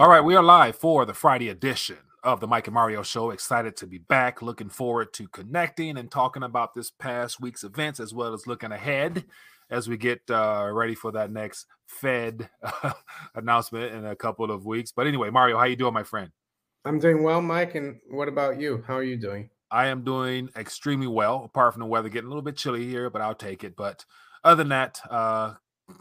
[0.00, 3.32] All right, we are live for the Friday edition of the Mike and Mario Show.
[3.32, 4.40] Excited to be back.
[4.40, 8.72] Looking forward to connecting and talking about this past week's events as well as looking
[8.72, 9.26] ahead
[9.68, 12.48] as we get uh, ready for that next Fed
[13.34, 14.90] announcement in a couple of weeks.
[14.90, 16.30] But anyway, Mario, how you doing, my friend?
[16.86, 17.74] I'm doing well, Mike.
[17.74, 18.82] And what about you?
[18.86, 19.50] How are you doing?
[19.70, 23.10] I am doing extremely well, apart from the weather getting a little bit chilly here,
[23.10, 23.76] but I'll take it.
[23.76, 24.06] But
[24.44, 25.56] other than that, uh,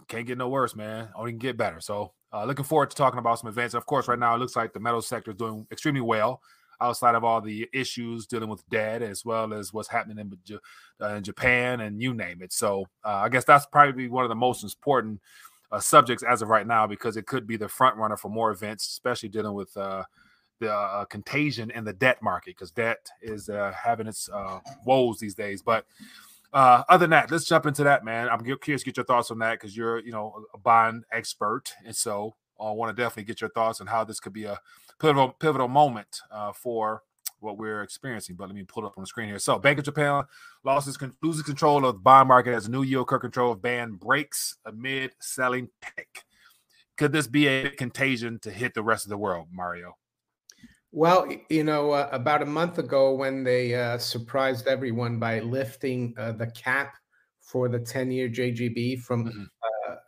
[0.08, 1.10] can't get no worse, man.
[1.18, 1.82] Only can get better.
[1.82, 3.74] So uh, looking forward to talking about some events.
[3.74, 6.42] Of course, right now it looks like the metal sector is doing extremely well
[6.82, 10.60] outside of all the issues dealing with debt as well as what's happening in,
[11.02, 12.54] uh, in Japan and you name it.
[12.54, 15.20] So uh, I guess that's probably one of the most important
[15.72, 18.52] uh, subjects as of right now because it could be the front runner for more
[18.52, 20.04] events, especially dealing with uh,
[20.60, 24.30] the uh, contagion in the debt market because debt is having its
[24.86, 25.62] woes these days.
[25.62, 25.86] But
[26.54, 28.28] uh, other than that, let's jump into that, man.
[28.30, 31.74] I'm curious to get your thoughts on that because you're, you know, a bond expert,
[31.86, 34.60] and so I want to definitely get your thoughts on how this could be a
[35.00, 37.04] pivotal pivotal moment uh, for
[37.40, 38.36] what we're experiencing.
[38.36, 39.40] But let me pull it up on the screen here.
[39.40, 40.24] So, Bank of Japan
[40.64, 44.58] loses loses control of the bond market as new yield curve control of band breaks
[44.66, 46.24] amid selling panic.
[46.98, 49.96] Could this be a contagion to hit the rest of the world, Mario?
[50.92, 56.16] Well, you know, uh, about a month ago, when they uh, surprised everyone by lifting
[56.18, 56.96] uh, the cap
[57.42, 59.44] for the 10 year JGB from mm-hmm.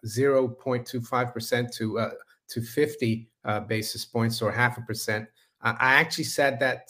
[0.06, 2.12] 0.25% uh, to, uh,
[2.50, 5.28] to 50 uh, basis points or half a percent,
[5.62, 6.90] I actually said that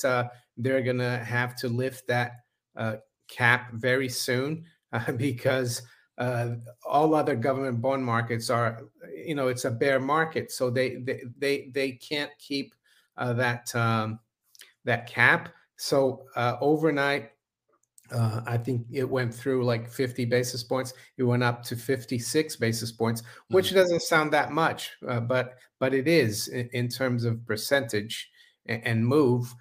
[0.55, 2.45] they're going to have to lift that
[3.27, 4.63] cap very soon
[5.17, 5.81] because.
[6.85, 8.83] all other government bond markets are,
[9.25, 12.75] you know, it's a bear market, so they they they, they can't keep
[13.21, 14.19] uh, that um,
[14.83, 15.49] that cap.
[15.77, 17.29] So uh, overnight,
[18.11, 20.93] uh, I think it went through like 50 basis points.
[21.17, 23.75] It went up to 56 basis points, which mm-hmm.
[23.75, 28.29] doesn't sound that much, uh, but but it is in, in terms of percentage
[28.65, 29.53] and, and, move.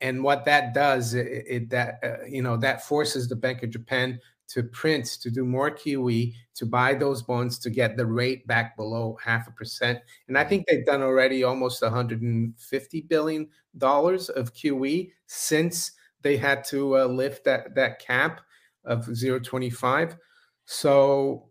[0.00, 3.70] And what that does, it, it that uh, you know that forces the Bank of
[3.70, 8.46] Japan to print, to do more QE, to buy those bonds to get the rate
[8.46, 10.00] back below half a percent.
[10.26, 15.92] And I think they've done already almost 150 billion dollars of QE since
[16.22, 18.40] they had to uh, lift that that cap
[18.84, 20.16] of 0.25.
[20.64, 21.50] So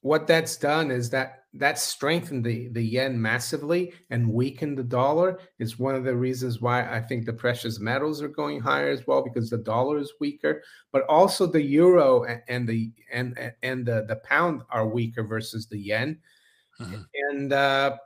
[0.00, 5.40] what that's done is that that strengthened the the yen massively and weakened the dollar
[5.58, 9.04] is one of the reasons why I think the precious metals are going higher as
[9.06, 10.62] well because the dollar is weaker
[10.92, 15.78] but also the euro and the and and the the pound are weaker versus the
[15.78, 16.18] yen
[16.80, 17.02] mm-hmm.
[17.14, 17.96] and uh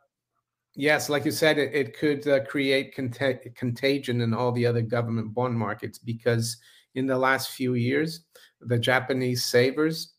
[0.74, 4.82] yes like you said it, it could uh, create cont- contagion in all the other
[4.82, 6.56] government bond markets because
[6.94, 8.24] in the last few years
[8.62, 10.14] the japanese savers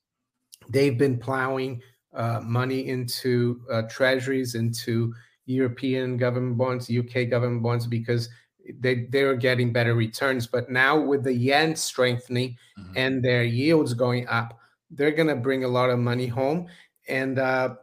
[0.69, 1.81] they've been plowing
[2.15, 5.13] uh, money into uh, treasuries, into
[5.45, 8.29] European government bonds, UK government bonds, because
[8.79, 10.47] they they are getting better returns.
[10.47, 12.93] But now with the yen strengthening mm-hmm.
[12.95, 14.59] and their yields going up,
[14.91, 16.67] they're going to bring a lot of money home.
[17.07, 17.75] And uh,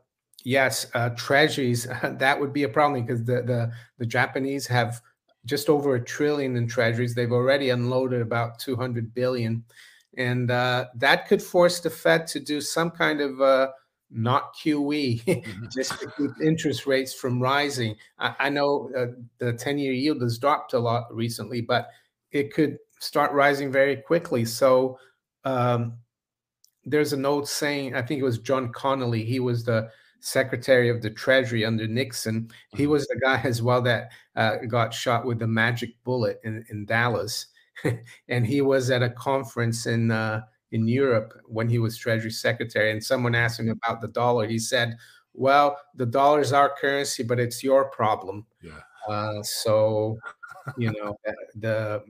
[0.44, 5.00] yes, uh, treasuries that would be a problem because the the the Japanese have
[5.44, 7.14] just over a trillion in treasuries.
[7.14, 9.64] They've already unloaded about 200 billion.
[10.16, 13.68] And uh, that could force the Fed to do some kind of uh,
[14.12, 15.64] not QE, mm-hmm.
[15.74, 17.96] just to keep interest rates from rising.
[18.18, 19.06] I, I know uh,
[19.38, 21.88] the 10 year yield has dropped a lot recently, but
[22.30, 24.44] it could start rising very quickly.
[24.44, 24.98] So
[25.44, 25.94] um,
[26.84, 29.88] there's an old saying, I think it was John Connally, he was the
[30.20, 32.48] Secretary of the Treasury under Nixon.
[32.70, 32.92] He mm-hmm.
[32.92, 36.84] was the guy as well that uh, got shot with the magic bullet in, in
[36.84, 37.46] Dallas.
[38.28, 40.42] and he was at a conference in uh,
[40.72, 44.46] in Europe when he was Treasury Secretary, and someone asked him about the dollar.
[44.46, 44.96] He said,
[45.34, 48.80] "Well, the dollar is our currency, but it's your problem." Yeah.
[49.08, 50.18] Uh, so,
[50.76, 51.16] you know,
[51.54, 52.02] the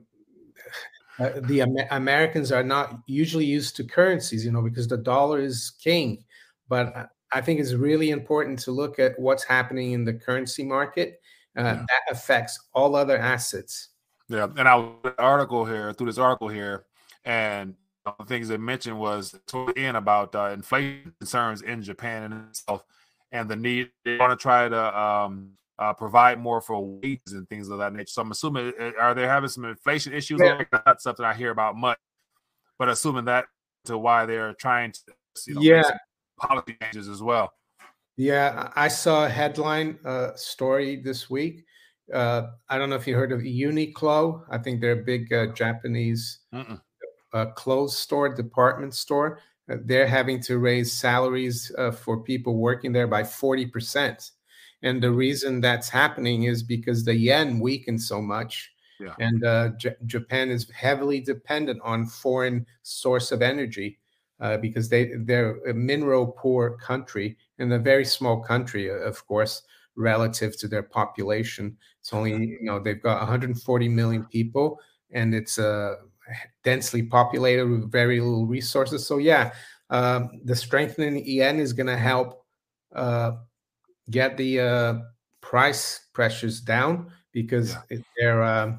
[1.19, 5.73] uh, the Americans are not usually used to currencies, you know, because the dollar is
[5.83, 6.25] king.
[6.69, 11.21] But I think it's really important to look at what's happening in the currency market.
[11.57, 11.75] Uh, yeah.
[11.75, 13.91] That affects all other assets.
[14.29, 14.89] Yeah, and I
[15.19, 16.87] article here through this article here,
[17.27, 22.25] and the things they mentioned was toward the end about uh, inflation concerns in Japan
[22.25, 22.85] and itself,
[23.31, 27.49] and the need they want to try to um, uh, provide more for wages and
[27.49, 28.09] things of that nature.
[28.09, 30.41] So I'm assuming uh, are they having some inflation issues?
[30.43, 30.63] Yeah.
[30.73, 31.99] Not something I hear about much,
[32.79, 33.47] but assuming that
[33.85, 35.01] to why they're trying to
[35.47, 35.83] you know, yeah
[36.39, 37.53] policy changes as well.
[38.17, 41.65] Yeah, I saw a headline uh, story this week.
[42.13, 44.43] Uh, I don't know if you heard of Uniqlo.
[44.51, 46.81] I think they're a big uh, Japanese Mm-mm
[47.33, 49.41] a clothes store, department store,
[49.71, 54.31] uh, they're having to raise salaries uh, for people working there by 40%.
[54.83, 58.73] And the reason that's happening is because the yen weakened so much.
[59.01, 59.15] Yeah.
[59.21, 63.99] And uh, J- Japan is heavily dependent on foreign source of energy
[64.41, 69.63] uh, because they they're a mineral poor country and a very small country, of course,
[69.97, 71.77] relative to their population.
[72.01, 74.81] It's only you know they've got 140 million people
[75.13, 75.97] and it's uh,
[76.65, 79.07] densely populated with very little resources.
[79.07, 79.53] So yeah,
[79.91, 82.45] um, the strengthening yen is going to help
[82.95, 83.33] uh,
[84.11, 84.95] get the uh,
[85.41, 87.99] price pressures down because yeah.
[88.19, 88.77] their uh,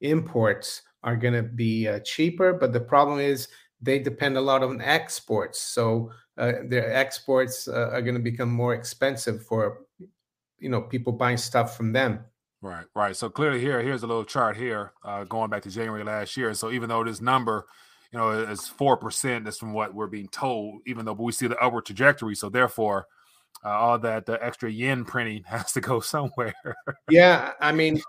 [0.00, 2.52] imports are going to be uh, cheaper.
[2.52, 3.48] But the problem is
[3.80, 8.50] they depend a lot on exports, so uh, their exports uh, are going to become
[8.50, 9.86] more expensive for
[10.58, 12.24] you know people buying stuff from them.
[12.66, 13.16] Right, right.
[13.16, 16.52] So clearly here, here's a little chart here, uh, going back to January last year.
[16.52, 17.66] So even though this number,
[18.10, 20.80] you know, is four percent, that's from what we're being told.
[20.84, 23.06] Even though we see the upward trajectory, so therefore,
[23.64, 26.54] uh, all that the extra yen printing has to go somewhere.
[27.08, 28.02] yeah, I mean,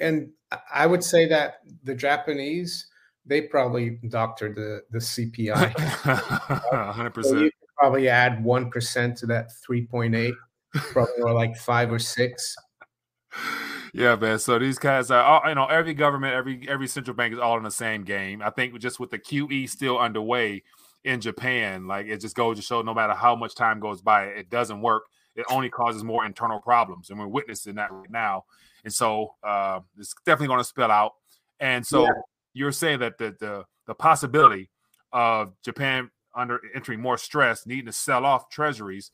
[0.00, 0.28] and
[0.72, 2.86] I would say that the Japanese
[3.24, 5.72] they probably doctored the the CPI.
[6.92, 7.50] Hundred percent.
[7.78, 10.34] Probably add one percent to that three point eight,
[10.74, 12.54] probably or like five or six.
[13.94, 14.40] Yeah, man.
[14.40, 17.56] So these guys are, all, you know, every government, every every central bank is all
[17.56, 18.42] in the same game.
[18.42, 20.64] I think just with the QE still underway
[21.04, 24.24] in Japan, like it just goes to show, no matter how much time goes by,
[24.24, 25.04] it doesn't work.
[25.36, 28.46] It only causes more internal problems, and we're witnessing that right now.
[28.82, 31.12] And so uh, it's definitely going to spill out.
[31.60, 32.10] And so yeah.
[32.52, 34.70] you're saying that the, the the possibility
[35.12, 39.12] of Japan under entering more stress, needing to sell off treasuries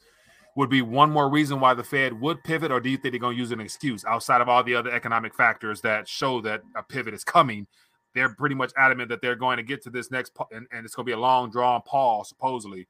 [0.57, 3.21] would be one more reason why the Fed would pivot, or do you think they're
[3.21, 6.63] going to use an excuse outside of all the other economic factors that show that
[6.77, 7.67] a pivot is coming?
[8.15, 10.95] They're pretty much adamant that they're going to get to this next, and, and it's
[10.95, 12.89] going to be a long drawn pause, supposedly,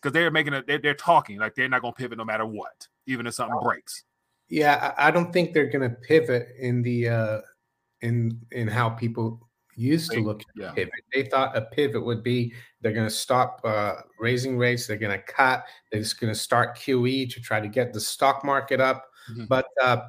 [0.00, 0.66] because they're making it.
[0.66, 3.58] They're, they're, talking like they're not going to pivot no matter what, even if something
[3.62, 4.04] breaks.
[4.48, 7.40] Yeah, I don't think they're going to pivot in the uh
[8.00, 10.72] in in how people used to look at yeah.
[10.72, 10.92] pivot.
[11.12, 15.16] They thought a pivot would be they're going to stop uh, raising rates, they're going
[15.16, 18.80] to cut, they're just going to start QE to try to get the stock market
[18.80, 19.06] up.
[19.30, 19.44] Mm-hmm.
[19.46, 20.08] But uh,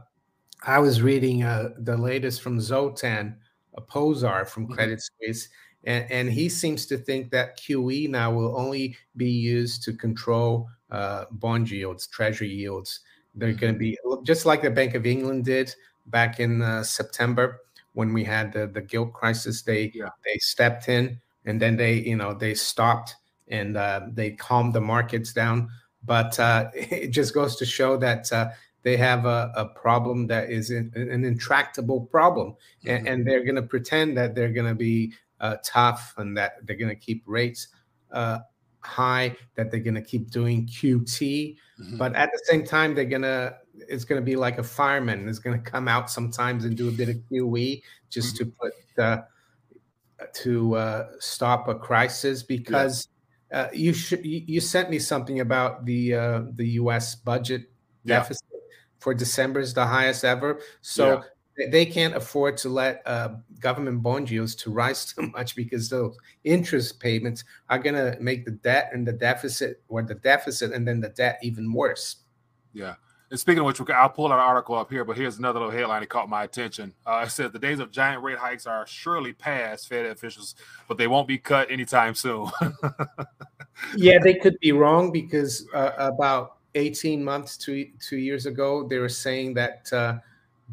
[0.66, 3.38] I was reading uh, the latest from Zoltan
[3.76, 4.74] a Pozsar from mm-hmm.
[4.74, 5.50] Credit Suisse,
[5.86, 10.70] and, and, he seems to think that QE now will only be used to control
[10.92, 13.02] uh, bond yields, treasury yields.
[13.36, 13.60] They're mm-hmm.
[13.60, 15.74] going to be just like the Bank of England did
[16.06, 17.62] back in uh, September
[17.94, 20.10] when we had the, the gilt crisis they yeah.
[20.26, 23.16] they stepped in and then they you know they stopped
[23.48, 25.70] and uh, they calmed the markets down
[26.06, 28.50] but uh, it just goes to show that uh,
[28.84, 32.90] they have a, a, problem that is an, an intractable problem mm-hmm.
[32.90, 36.56] and, and, they're going to pretend that they're going to be uh, tough and that
[36.64, 37.70] they're going to keep rates
[38.12, 38.40] uh,
[38.80, 41.98] high that they're going to keep doing qt mm-hmm.
[41.98, 43.56] but at the same time they're to
[43.90, 47.10] it's to be like a fireman is to come out sometimes and do a bit
[47.10, 48.46] of QE just mm-hmm.
[48.46, 49.22] to put uh,
[50.34, 53.08] to uh, stop a crisis because
[53.52, 53.62] yeah.
[53.62, 57.16] uh, you should you, you, sent me something about the uh, the U.S.
[57.16, 57.72] budget
[58.04, 58.20] yeah.
[58.20, 58.48] deficit
[59.00, 60.60] for December is the highest ever.
[60.82, 61.08] So.
[61.08, 61.22] Yeah.
[61.56, 66.18] They can't afford to let uh, government bond yields to rise too much because those
[66.44, 70.88] interest payments are going to make the debt and the deficit, or the deficit and
[70.88, 72.18] then the debt even worse.
[72.74, 72.96] Yeah,
[73.34, 76.02] and speaking of which, I'll pull an article up here, but here's another little headline
[76.02, 76.94] that caught my attention.
[77.04, 80.54] Uh, it says the days of giant rate hikes are surely past, Fed officials,
[80.88, 82.48] but they won't be cut anytime soon.
[83.96, 89.00] yeah, they could be wrong because uh, about 18 months to two years ago, they
[89.00, 90.20] were saying that uh,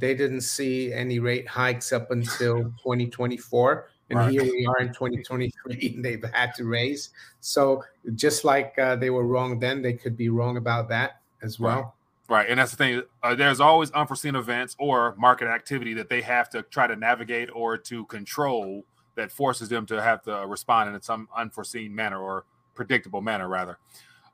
[0.00, 3.88] they didn't see any rate hikes up until 2024.
[4.08, 4.32] And right.
[4.32, 7.10] here we are in 2023, and they've had to raise.
[7.40, 7.84] So
[8.16, 11.76] just like uh, they were wrong then, they could be wrong about that as well.
[11.76, 11.84] Right.
[12.28, 13.02] Right, and that's the thing.
[13.24, 17.48] Uh, there's always unforeseen events or market activity that they have to try to navigate
[17.52, 18.84] or to control
[19.16, 22.44] that forces them to have to respond in some unforeseen manner or
[22.76, 23.78] predictable manner, rather.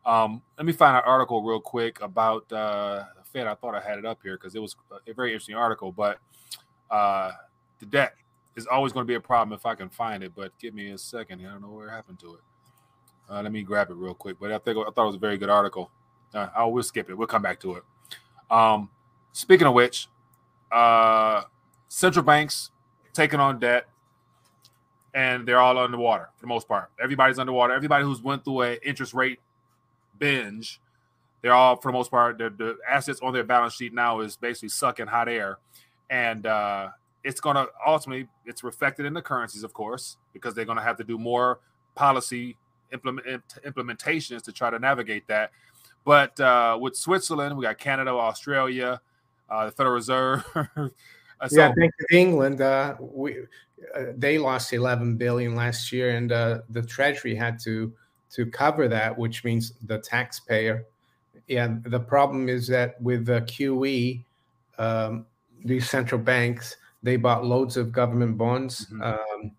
[0.04, 3.04] Um, let me find an article real quick about uh,
[3.36, 3.46] Fed.
[3.46, 4.76] I thought I had it up here because it was
[5.06, 5.92] a very interesting article.
[5.92, 6.18] But
[6.90, 7.32] uh,
[7.78, 8.14] the debt
[8.56, 10.32] is always going to be a problem if I can find it.
[10.34, 11.46] But give me a second.
[11.46, 12.40] I don't know where happened to it.
[13.28, 14.36] Uh, let me grab it real quick.
[14.40, 15.90] But I think I thought it was a very good article.
[16.34, 17.14] Uh, I will skip it.
[17.14, 17.84] We'll come back to it.
[18.50, 18.90] Um,
[19.32, 20.08] speaking of which,
[20.72, 21.42] uh,
[21.88, 22.70] central banks
[23.12, 23.86] taking on debt,
[25.14, 26.90] and they're all underwater for the most part.
[27.02, 27.72] Everybody's underwater.
[27.72, 29.40] Everybody who's went through an interest rate
[30.18, 30.80] binge,
[31.46, 32.38] they're all for the most part.
[32.38, 35.58] The assets on their balance sheet now is basically sucking hot air,
[36.10, 36.88] and uh,
[37.22, 40.82] it's going to ultimately it's reflected in the currencies, of course, because they're going to
[40.82, 41.60] have to do more
[41.94, 42.56] policy
[42.92, 45.52] implement implementations to try to navigate that.
[46.04, 49.00] But uh, with Switzerland, we got Canada, Australia,
[49.48, 50.44] uh, the Federal Reserve.
[51.38, 52.62] Uh, so, yeah, Bank of England.
[52.62, 53.40] Uh, we
[53.94, 57.92] uh, they lost 11 billion last year, and uh, the Treasury had to
[58.30, 60.86] to cover that, which means the taxpayer.
[61.48, 64.24] Yeah, the problem is that with the QE,
[64.78, 65.26] um,
[65.64, 68.86] these central banks they bought loads of government bonds.
[68.86, 69.02] Mm-hmm.
[69.02, 69.52] Um,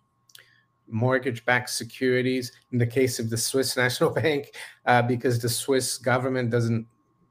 [0.90, 4.52] mortgage-backed securities in the case of the Swiss National Bank,
[4.86, 6.86] uh, because the Swiss government doesn't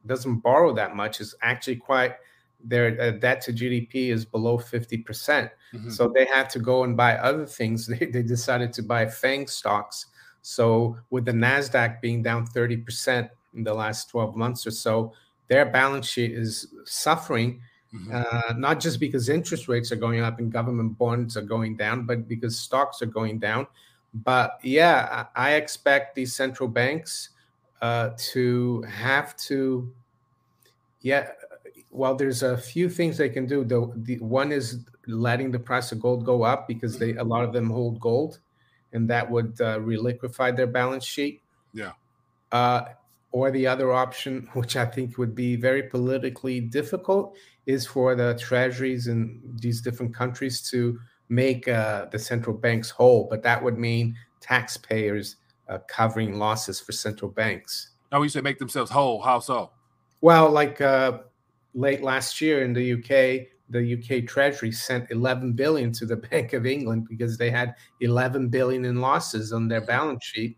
[0.06, 1.20] doesn't borrow that much.
[1.20, 2.14] Is actually quite
[2.64, 5.04] their uh, debt to GDP is below 50%.
[5.04, 7.88] percent mm hmm So they had to go and buy other things.
[7.92, 10.06] They, they decided to buy FANG stocks.
[10.42, 15.12] So with the NASDAQ being down 30% in the last 12 months or so,
[15.48, 17.60] their balance sheet is suffering
[17.96, 18.14] Mm-hmm.
[18.14, 22.04] Uh, not just because interest rates are going up and government bonds are going down,
[22.04, 23.66] but because stocks are going down.
[24.12, 27.30] But yeah, I expect these central banks
[27.82, 29.92] uh, to have to,
[31.00, 31.30] yeah.
[31.90, 33.64] Well, there's a few things they can do.
[33.64, 37.44] The, the one is letting the price of gold go up because they a lot
[37.44, 38.40] of them hold gold,
[38.92, 41.42] and that would uh, reliquify their balance sheet.
[41.72, 41.92] Yeah.
[42.52, 42.84] Uh,
[43.36, 48.34] or the other option, which I think would be very politically difficult, is for the
[48.40, 53.26] treasuries in these different countries to make uh, the central banks whole.
[53.28, 55.36] But that would mean taxpayers
[55.68, 57.90] uh, covering losses for central banks.
[58.10, 59.20] Oh, you say make themselves whole.
[59.20, 59.70] How so?
[60.22, 61.18] Well, like uh,
[61.74, 66.54] late last year in the UK, the UK Treasury sent 11 billion to the Bank
[66.54, 70.56] of England because they had 11 billion in losses on their balance sheet.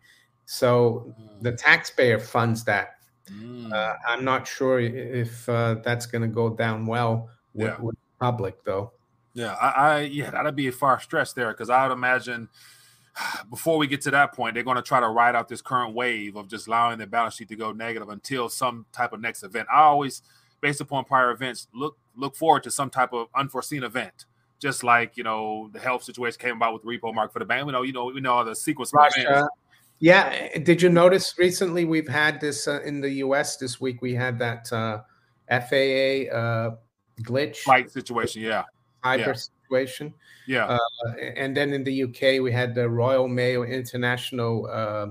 [0.51, 1.59] So the mm.
[1.59, 2.95] taxpayer funds that.
[3.31, 3.71] Mm.
[3.71, 7.79] Uh, I'm not sure if uh, that's going to go down well with, yeah.
[7.79, 8.93] with the public, though.
[9.35, 12.49] Yeah, I, I yeah, that'd be a far stretch there because I would imagine
[13.51, 15.95] before we get to that point, they're going to try to ride out this current
[15.95, 19.43] wave of just allowing their balance sheet to go negative until some type of next
[19.43, 19.69] event.
[19.71, 20.23] I always,
[20.63, 24.25] based upon prior events, look look forward to some type of unforeseen event.
[24.61, 27.45] Just like you know the health situation came about with the repo mark for the
[27.45, 27.67] bank.
[27.67, 28.95] We know you know we know the sequence.
[28.95, 29.47] Russia,
[29.99, 30.49] yeah.
[30.55, 34.01] Eh, did you notice recently we've had this uh, in the US this week?
[34.03, 35.01] We had that uh,
[35.49, 36.77] FAA uh,
[37.23, 37.59] glitch.
[37.59, 38.43] Flight situation.
[38.43, 38.65] Yeah.
[39.05, 39.33] Cyber yeah.
[39.35, 40.15] situation.
[40.47, 40.67] Yeah.
[40.67, 45.09] Uh, and then in the UK, we had the Royal Mail International uh,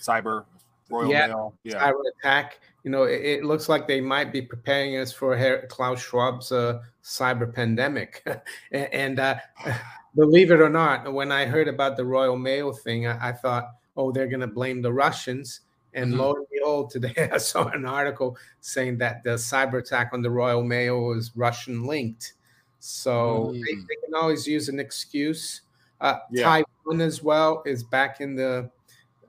[0.00, 0.44] cyber
[0.90, 1.54] Royal yeah, Mail.
[1.64, 1.82] Yeah.
[1.82, 2.60] Cyber attack.
[2.84, 5.36] You know, it, it, looks like they might be preparing us for
[5.68, 8.26] Klaus Schwab's uh, cyber pandemic.
[8.72, 9.16] and
[10.14, 13.70] believe it or not, when I heard about the Royal Mail thing, I, I thought,
[13.96, 15.60] oh, they're going to blame the Russians.
[15.94, 16.20] And mm-hmm.
[16.20, 20.30] lo and behold, today I saw an article saying that the cyber attack on the
[20.30, 22.34] Royal Mail was Russian linked.
[22.78, 23.54] So mm.
[23.54, 25.62] they, they, can always use an excuse.
[26.00, 26.44] Uh, yeah.
[26.44, 28.70] Taiwan as well is back in the.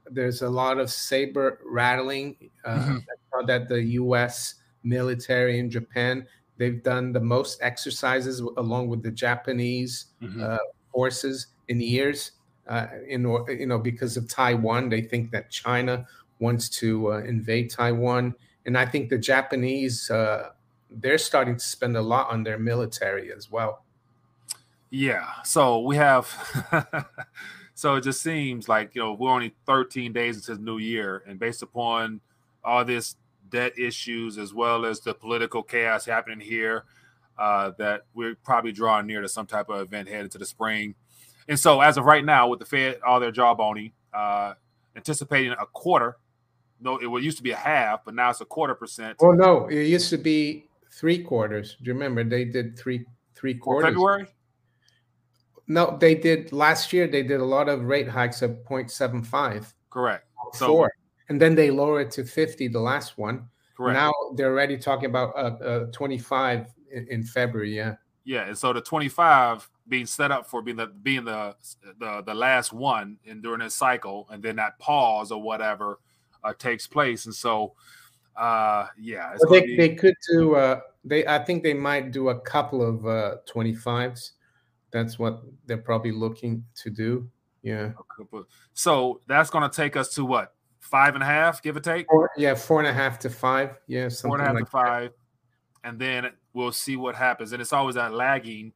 [0.10, 3.46] There's a lot of saber rattling uh, mm-hmm.
[3.46, 4.56] that the U.S.
[4.84, 6.26] military in Japan.
[6.58, 10.44] They've done the most exercises along with the Japanese mm-hmm.
[10.44, 10.58] uh,
[10.94, 12.32] forces in years
[12.68, 14.90] uh, in you know because of Taiwan.
[14.90, 16.06] They think that China
[16.40, 20.50] wants to uh, invade Taiwan, and I think the Japanese uh,
[20.90, 23.84] they're starting to spend a lot on their military as well.
[24.90, 26.28] Yeah, so we have.
[27.74, 31.24] so it just seems like you know we're only 13 days into the new year,
[31.26, 32.22] and based upon
[32.64, 33.16] all this
[33.50, 36.86] debt issues as well as the political chaos happening here,
[37.38, 40.96] uh, that we're probably drawing near to some type of event headed to the spring.
[41.48, 44.54] And so, as of right now, with the Fed all their jawboning, uh,
[44.96, 46.18] anticipating a quarter.
[46.80, 49.18] No, it used to be a half, but now it's a quarter percent.
[49.22, 51.78] Oh no, it used to be three quarters.
[51.82, 53.06] Do you remember they did three
[53.36, 53.90] three quarters?
[53.90, 54.28] February.
[55.68, 57.08] No, they did last year.
[57.08, 59.74] They did a lot of rate hikes of 0.75.
[59.90, 60.26] Correct.
[60.54, 60.92] So, Four.
[61.30, 63.48] and then they lowered it to 50 the last one.
[63.78, 63.96] Correct.
[63.96, 67.76] Now they're already talking about uh, uh 25 in, in February.
[67.76, 67.96] Yeah.
[68.26, 71.54] Yeah, and so the 25 being set up for being the being the
[72.00, 76.00] the, the last one in during this cycle, and then that pause or whatever
[76.44, 77.74] uh, takes place, and so
[78.38, 79.78] uh, yeah, well, they, be...
[79.78, 80.56] they could do.
[80.56, 84.32] Uh, they I think they might do a couple of uh, 25s.
[84.92, 87.30] That's what they're probably looking to do.
[87.62, 87.92] Yeah.
[88.74, 92.08] So that's going to take us to what five and a half, give or take.
[92.10, 93.78] Four, yeah, four and a half to five.
[93.88, 95.12] Yeah, four and a half like to five,
[95.84, 95.90] that.
[95.90, 97.52] and then we'll see what happens.
[97.52, 98.72] And it's always that lagging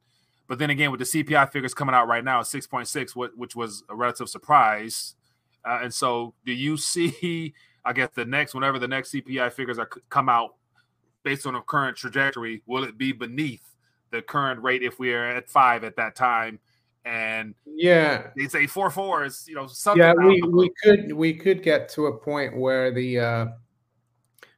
[0.47, 3.83] but then again, with the CPI figures coming out right now, point six, which was
[3.89, 5.15] a relative surprise.
[5.63, 7.53] Uh, and so, do you see?
[7.83, 10.55] I guess the next, whenever the next CPI figures are come out,
[11.23, 13.61] based on the current trajectory, will it be beneath
[14.11, 16.59] the current rate if we are at five at that time?
[17.03, 20.01] And yeah, they say four four is you know something.
[20.01, 23.45] Yeah, we, we could we could get to a point where the uh,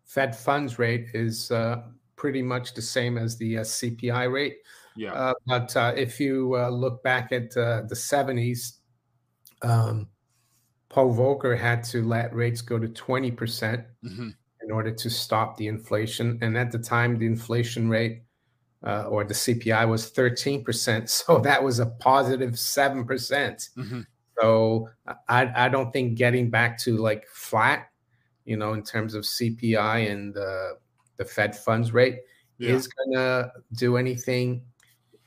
[0.05, 1.81] Fed funds rate is uh,
[2.15, 4.59] pretty much the same as the uh, CPI rate.
[4.97, 5.13] Yeah.
[5.13, 8.77] Uh, but uh, if you uh, look back at uh, the 70s,
[9.61, 10.07] um,
[10.89, 14.29] Paul Volcker had to let rates go to 20% mm-hmm.
[14.61, 16.39] in order to stop the inflation.
[16.41, 18.23] And at the time, the inflation rate
[18.85, 21.09] uh, or the CPI was 13%.
[21.27, 23.07] So that was a positive 7%.
[23.07, 24.01] percent mm-hmm.
[24.39, 24.89] So
[25.27, 27.89] I, I don't think getting back to like flat,
[28.45, 30.77] you know, in terms of CPI and the,
[31.17, 32.19] the Fed funds rate
[32.59, 32.71] yeah.
[32.71, 34.61] is going to do anything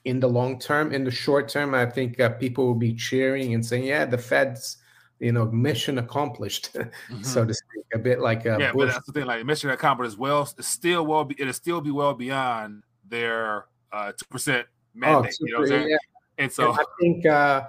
[0.04, 0.92] in the long term.
[0.92, 4.18] In the short term, I think uh, people will be cheering and saying, yeah, the
[4.18, 4.78] Fed's
[5.20, 7.22] you know, mission accomplished, mm-hmm.
[7.22, 7.84] so to speak.
[7.92, 8.86] A bit like uh, yeah, Bush.
[8.86, 9.26] but that's the thing.
[9.26, 10.48] Like mission accomplished as well.
[10.58, 11.28] It's still well.
[11.36, 15.34] It'll still be well beyond their uh, two percent oh, mandate.
[15.40, 15.90] Oh, you know what I'm saying?
[15.90, 15.96] Yeah.
[16.38, 17.64] And so and I think uh,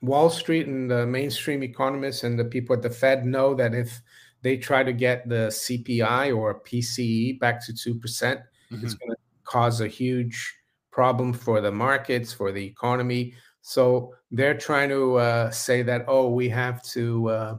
[0.00, 4.00] Wall Street and the mainstream economists and the people at the Fed know that if
[4.42, 8.40] they try to get the CPI or PCE back to two percent,
[8.72, 8.84] mm-hmm.
[8.84, 10.56] it's going to cause a huge
[10.94, 13.34] problem for the markets, for the economy.
[13.62, 17.56] So they're trying to uh, say that, oh, we have to uh,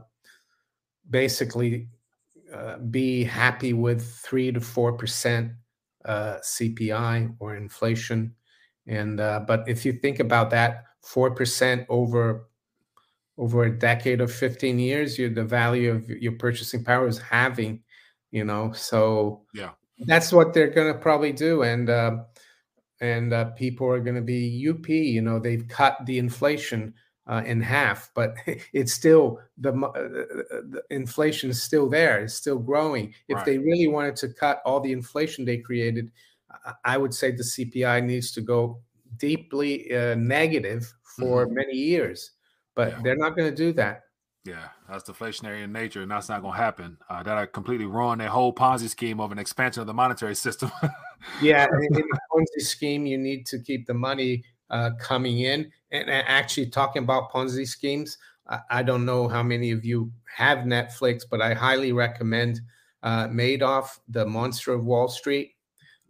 [1.10, 1.88] basically
[2.52, 5.52] uh, be happy with three to four percent
[6.06, 8.34] uh, CPI or inflation.
[8.86, 12.48] And uh, but if you think about that, four percent over
[13.38, 17.82] over a decade of 15 years, you the value of your purchasing power is halving,
[18.30, 18.72] you know.
[18.72, 19.72] So yeah,
[20.06, 21.64] that's what they're gonna probably do.
[21.64, 22.16] And uh,
[23.00, 26.94] and uh, people are going to be up you know they've cut the inflation
[27.26, 28.36] uh, in half but
[28.72, 33.46] it's still the, uh, uh, the inflation is still there it's still growing if right.
[33.46, 36.10] they really wanted to cut all the inflation they created
[36.84, 38.80] i would say the cpi needs to go
[39.18, 41.54] deeply uh, negative for mm-hmm.
[41.54, 42.32] many years
[42.74, 42.98] but yeah.
[43.02, 44.02] they're not going to do that
[44.46, 46.96] yeah, that's deflationary in nature, and that's not going to happen.
[47.08, 50.34] Uh, that I completely ruin their whole Ponzi scheme of an expansion of the monetary
[50.34, 50.70] system.
[51.42, 55.70] yeah, in the Ponzi scheme, you need to keep the money uh, coming in.
[55.90, 60.58] And actually, talking about Ponzi schemes, I, I, don't know how many of you have
[60.58, 62.60] Netflix, but I highly recommend
[63.02, 65.52] uh, Madoff, The Monster of Wall Street.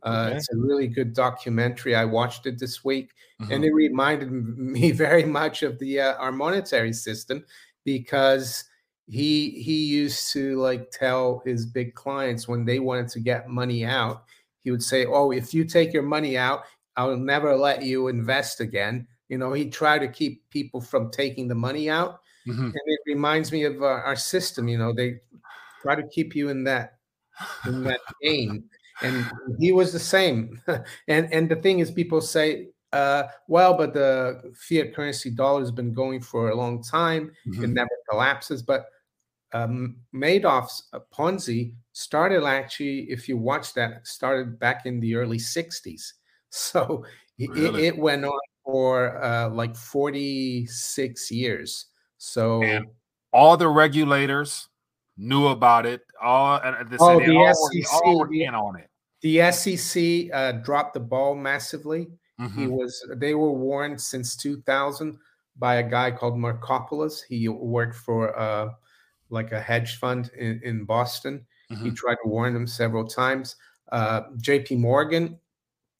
[0.03, 0.37] Uh, okay.
[0.37, 1.94] It's a really good documentary.
[1.94, 3.53] I watched it this week, mm-hmm.
[3.53, 7.44] and it reminded me very much of the uh, our monetary system
[7.87, 8.64] because
[9.07, 13.85] he he used to like tell his big clients when they wanted to get money
[13.85, 14.25] out
[14.64, 16.64] he would say oh if you take your money out
[16.96, 21.46] i'll never let you invest again you know he tried to keep people from taking
[21.46, 22.64] the money out mm-hmm.
[22.64, 25.20] and it reminds me of uh, our system you know they
[25.81, 26.96] try to keep you in that
[27.66, 28.64] in that game
[29.03, 29.25] and
[29.61, 30.61] he was the same
[31.07, 32.66] and and the thing is people say
[32.97, 37.31] uh, well, but the fiat currency dollar has been going for a long time.
[37.47, 37.65] Mm-hmm.
[37.65, 38.63] It never collapses.
[38.63, 38.87] But
[39.53, 45.39] um, Madoff's uh, Ponzi started actually, if you watch that, started back in the early
[45.39, 46.03] 60s.
[46.49, 47.05] So
[47.39, 47.87] really?
[47.87, 51.87] it, it, went on for uh, like 46 years.
[52.17, 52.87] So and
[53.31, 54.69] all the regulators
[55.19, 56.01] knew about it.
[56.23, 58.89] All and oh, the all, SEC, all were in on it.
[59.21, 62.09] The SEC uh, dropped the ball massively.
[62.40, 62.61] Mm-hmm.
[62.61, 65.18] He was they were warned since 2000
[65.59, 67.22] by a guy called Markopolos.
[67.27, 68.70] He worked for uh,
[69.31, 71.46] like a hedge fund in, in Boston.
[71.70, 71.85] Mm-hmm.
[71.85, 73.57] He tried to warn them several times.
[73.90, 74.77] Uh, J.P.
[74.77, 75.38] Morgan,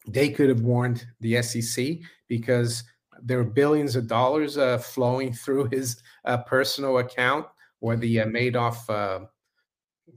[0.07, 2.85] they could have warned the SEC because
[3.23, 7.47] there are billions of dollars uh, flowing through his uh, personal account
[7.81, 9.25] or the uh, Madoff uh,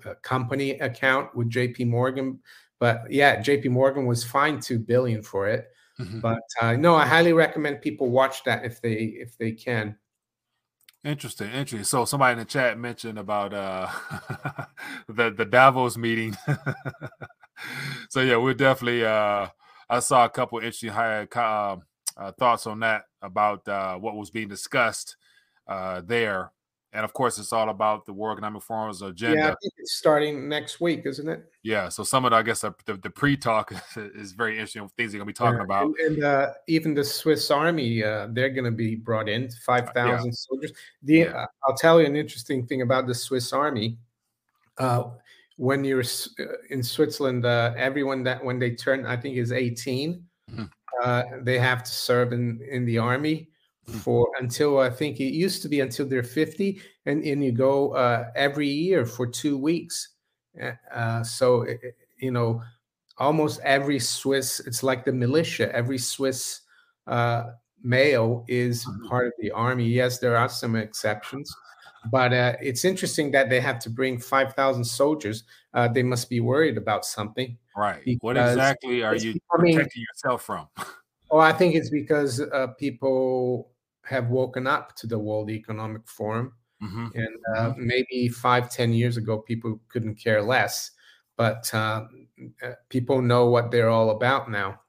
[0.08, 1.86] uh, company account with J.P.
[1.86, 2.40] Morgan.
[2.80, 3.70] But yeah, J.P.
[3.70, 5.68] Morgan was fined two billion for it.
[6.00, 6.20] Mm-hmm.
[6.20, 9.98] But uh, no, I highly recommend people watch that if they if they can.
[11.04, 11.84] Interesting, interesting.
[11.84, 13.88] So somebody in the chat mentioned about uh
[15.08, 16.36] the the Davos meeting.
[18.10, 19.48] so yeah, we're definitely uh
[19.90, 21.78] I saw a couple interesting high, uh,
[22.16, 25.18] uh, thoughts on that about uh, what was being discussed
[25.68, 26.52] uh, there
[26.92, 29.38] and of course, it's all about the World Economic Forum's agenda.
[29.38, 31.46] Yeah, I think it's starting next week, isn't it?
[31.62, 31.88] Yeah.
[31.90, 34.90] So some of the, I guess, the, the pre-talk is very interesting.
[34.98, 35.66] Things they're going to be talking yeah.
[35.66, 39.50] about, and, and uh, even the Swiss Army, uh, they're going to be brought in,
[39.66, 40.36] five thousand yeah.
[40.36, 40.74] soldiers.
[41.04, 41.26] The yeah.
[41.26, 44.00] uh, I'll tell you an interesting thing about the Swiss Army.
[44.80, 45.12] Uh,
[45.58, 50.24] when you're uh, in Switzerland, uh, everyone that when they turn, I think, is 18,
[50.52, 51.44] mm-hmm.
[51.44, 53.49] they have to serve in in the army
[53.90, 57.94] for until I think it used to be until they're 50, and, and you go
[57.94, 60.10] uh, every year for two weeks.
[60.94, 61.66] Uh, so,
[62.18, 62.62] you know,
[63.18, 66.62] almost every Swiss, it's like the militia, every Swiss
[67.08, 67.44] uh,
[67.84, 69.08] male is mm-hmm.
[69.08, 69.86] part of the army.
[69.86, 71.54] Yes, there are some exceptions,
[72.12, 75.44] But uh, it's interesting that they have to bring 5,000 soldiers.
[75.74, 77.58] Uh, they must be worried about something.
[77.76, 78.02] Right.
[78.22, 80.68] What exactly are you protecting yourself from?
[81.32, 83.72] oh, I think it's because uh, people
[84.10, 86.54] have woken up to the World Economic Forum.
[86.82, 87.08] Mm-hmm.
[87.14, 87.88] And uh, mm-hmm.
[87.88, 90.92] maybe five, ten years ago, people couldn't care less.
[91.38, 92.06] But uh,
[92.64, 94.82] uh, people know what they're all about now.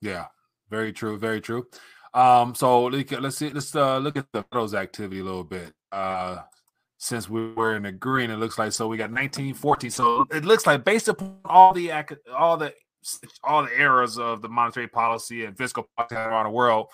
[0.00, 0.26] Yeah,
[0.70, 1.18] very true.
[1.18, 1.66] Very true.
[2.14, 3.50] Um, so let's see.
[3.50, 5.72] Let's uh, look at the metals activity a little bit.
[5.92, 6.38] Uh,
[6.98, 9.90] since we were in the green, it looks like so we got 1940.
[9.90, 11.92] So it looks like based upon all the
[12.36, 12.72] all the
[13.44, 16.88] all the errors of the monetary policy and fiscal policy around the world,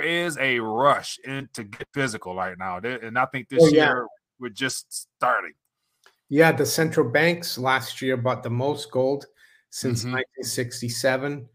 [0.00, 3.86] is a rush into get physical right now, and I think this oh, yeah.
[3.86, 4.06] year
[4.38, 5.52] we're just starting.
[6.28, 9.26] Yeah, the central banks last year bought the most gold
[9.70, 10.12] since mm-hmm.
[10.12, 11.48] 1967.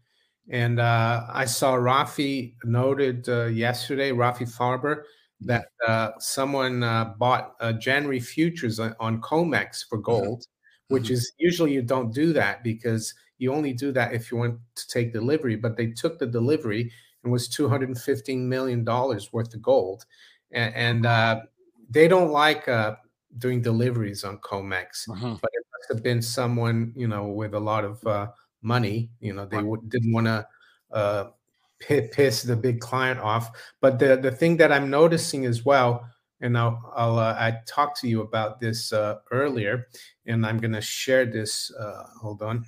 [0.50, 5.02] And uh, I saw Rafi noted uh, yesterday, Rafi Farber,
[5.40, 10.04] that uh, someone uh, bought uh, January futures on, on, COMEX for mm-hmm.
[10.04, 10.94] gold, mm-hmm.
[10.94, 14.58] which is usually you don't do that because you only do that if you want
[14.76, 15.56] to take delivery.
[15.56, 16.92] But they took the delivery
[17.24, 20.04] and was $215 million worth of gold.
[20.52, 21.40] And, and uh,
[21.90, 22.68] they don't like
[23.38, 25.34] doing deliveries on COMEX, mm-hmm.
[25.42, 28.30] but it must have been someone, you know, with a lot of
[28.62, 29.10] money.
[29.20, 30.46] You know, they would, didn't want to
[30.92, 31.30] uh,
[31.80, 33.50] piss the big client off.
[33.80, 36.08] But the the thing that I'm noticing as well,
[36.40, 39.88] and I'll, I'll uh, I talked to you about this uh, earlier,
[40.26, 41.72] and I'm going to share this.
[41.74, 42.64] Uh, hold on,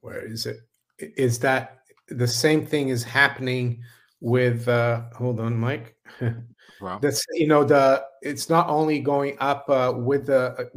[0.00, 0.58] where is it?
[0.98, 3.82] Is that the same thing is happening
[4.20, 4.68] with?
[4.68, 5.96] Uh, hold on, Mike.
[6.80, 6.98] Wow.
[6.98, 10.70] That's you know the it's not only going up uh, with the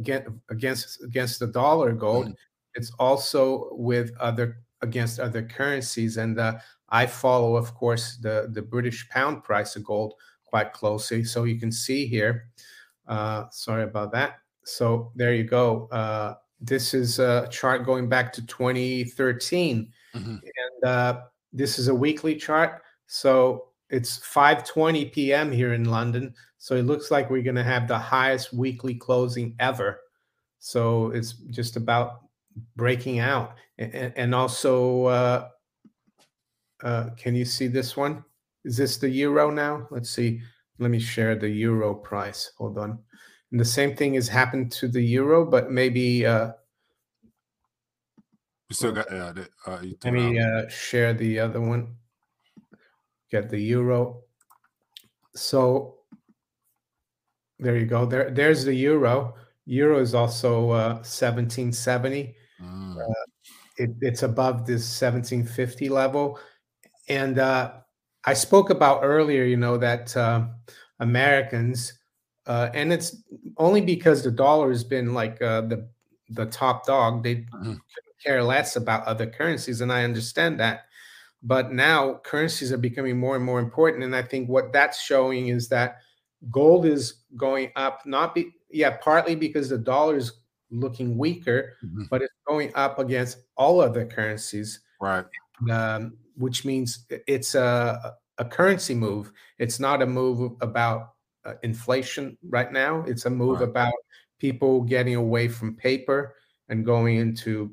[0.48, 2.34] against against the dollar gold, mm
[2.74, 6.16] it's also with other against other currencies.
[6.16, 6.58] And uh,
[6.90, 10.14] I follow, of course, the the British pound price of gold
[10.44, 11.24] quite closely.
[11.24, 12.50] So you can see here.
[13.08, 14.38] Uh, sorry about that.
[14.64, 15.88] So there you go.
[15.90, 20.36] Uh, this is a chart going back to 2013, mm-hmm.
[20.84, 21.20] Uh,
[21.52, 22.82] this is a weekly chart.
[23.06, 25.50] So it's 5:20 p.m.
[25.50, 26.34] here in London.
[26.58, 30.00] So it looks like we're going to have the highest weekly closing ever.
[30.58, 32.22] So it's just about
[32.76, 33.54] breaking out.
[33.78, 35.48] And, and also, uh,
[36.82, 38.24] uh, can you see this one?
[38.64, 39.86] Is this the euro now?
[39.90, 40.40] Let's see.
[40.78, 42.52] Let me share the euro price.
[42.58, 42.98] Hold on.
[43.52, 46.26] And the same thing has happened to the euro, but maybe.
[46.26, 46.52] Uh,
[48.68, 49.12] you still got.
[49.12, 49.32] Uh,
[49.66, 51.96] uh, let me uh, share the other one.
[53.30, 54.22] Get the euro.
[55.34, 55.98] So
[57.58, 58.06] there you go.
[58.06, 59.34] There, there's the euro.
[59.66, 62.34] Euro is also uh, 1770.
[62.62, 62.96] Mm.
[62.96, 63.02] Uh,
[63.76, 66.38] it, it's above this 1750 level.
[67.08, 67.72] And uh,
[68.24, 70.46] I spoke about earlier, you know, that uh,
[71.00, 71.92] Americans,
[72.46, 73.22] uh, and it's
[73.56, 75.88] only because the dollar has been like uh, the
[76.30, 77.22] the top dog.
[77.22, 77.74] They mm-hmm.
[78.22, 80.82] Care less about other currencies, and I understand that.
[81.42, 85.48] But now currencies are becoming more and more important, and I think what that's showing
[85.48, 85.98] is that
[86.50, 88.04] gold is going up.
[88.06, 90.32] Not be yeah, partly because the dollar is
[90.70, 92.04] looking weaker, mm-hmm.
[92.10, 94.80] but it's going up against all other currencies.
[95.00, 95.24] Right.
[95.70, 99.32] Um, which means it's a, a currency move.
[99.58, 103.02] It's not a move about uh, inflation right now.
[103.06, 103.68] It's a move right.
[103.68, 103.94] about
[104.38, 106.36] people getting away from paper
[106.68, 107.72] and going into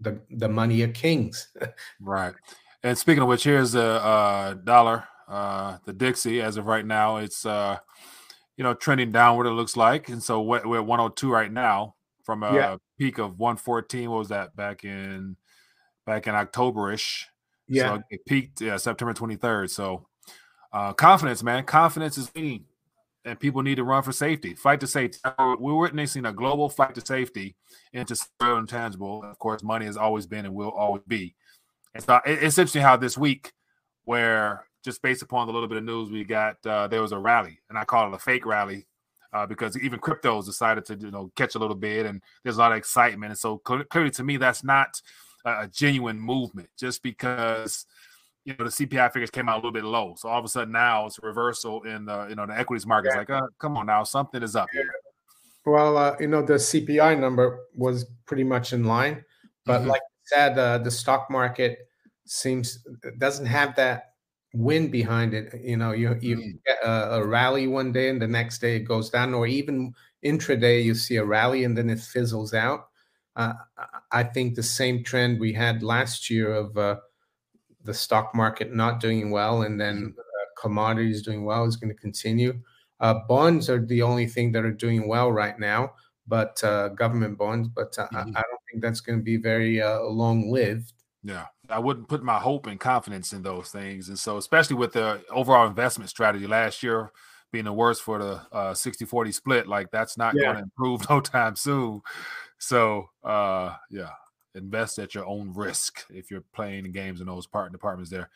[0.00, 1.48] the the money of kings.
[2.00, 2.34] right.
[2.82, 6.40] And speaking of which, here's the uh, dollar, uh, the Dixie.
[6.40, 7.78] As of right now, it's uh,
[8.56, 9.46] you know trending downward.
[9.46, 12.76] It looks like, and so we're at 102 right now from a yeah.
[12.98, 14.10] peak of 114.
[14.10, 15.36] What was that back in
[16.04, 17.24] back in Octoberish?
[17.68, 19.70] Yeah, so it peaked yeah, September 23rd.
[19.70, 20.06] So
[20.72, 22.64] uh, confidence, man, confidence is key,
[23.26, 25.18] and people need to run for safety, fight to safety.
[25.38, 27.56] We're witnessing a global fight to safety
[27.92, 29.24] into real and tangible.
[29.24, 31.34] Of course, money has always been and will always be.
[31.92, 33.52] And so it's interesting how this week,
[34.04, 37.18] where just based upon the little bit of news we got, uh, there was a
[37.18, 38.86] rally, and I call it a fake rally
[39.32, 42.60] uh, because even cryptos decided to you know catch a little bit, and there's a
[42.60, 43.30] lot of excitement.
[43.30, 45.00] And so clearly, to me, that's not
[45.44, 46.68] a genuine movement.
[46.78, 47.86] Just because
[48.46, 50.48] you know the CPI figures came out a little bit low, so all of a
[50.48, 53.08] sudden now it's a reversal in the you know the equities market.
[53.08, 54.88] It's like, uh, come on now, something is up here.
[55.66, 59.24] Well, uh, you know the CPI number was pretty much in line,
[59.64, 59.88] but mm-hmm.
[59.88, 61.78] like I said, uh, the stock market
[62.24, 62.86] seems
[63.18, 64.12] doesn't have that
[64.54, 65.52] wind behind it.
[65.60, 66.52] You know, you you mm.
[66.64, 69.92] get a, a, rally one day and the next day it goes down, or even
[70.24, 72.88] intraday you see a rally and then it fizzles out.
[73.34, 73.52] Uh,
[74.12, 76.96] I think the same trend we had last year of uh,
[77.86, 82.00] the stock market not doing well and then uh, commodities doing well is going to
[82.00, 82.60] continue.
[83.00, 85.92] Uh, bonds are the only thing that are doing well right now,
[86.26, 87.68] but uh, government bonds.
[87.68, 88.16] But uh, mm-hmm.
[88.16, 90.92] I, I, don't think that's going to be very uh, long lived.
[91.22, 94.92] Yeah, I wouldn't put my hope and confidence in those things, and so especially with
[94.92, 97.10] the overall investment strategy last year
[97.52, 100.42] being the worst for the uh 60-40 split, like that's not yeah.
[100.42, 102.00] going to improve no time soon.
[102.58, 104.10] So uh yeah,
[104.56, 108.30] invest at your own risk if you're playing games in those part departments there.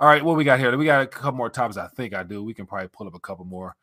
[0.00, 0.76] All right, what we got here?
[0.76, 1.76] We got a couple more topics.
[1.76, 2.44] I think I do.
[2.44, 3.74] We can probably pull up a couple more.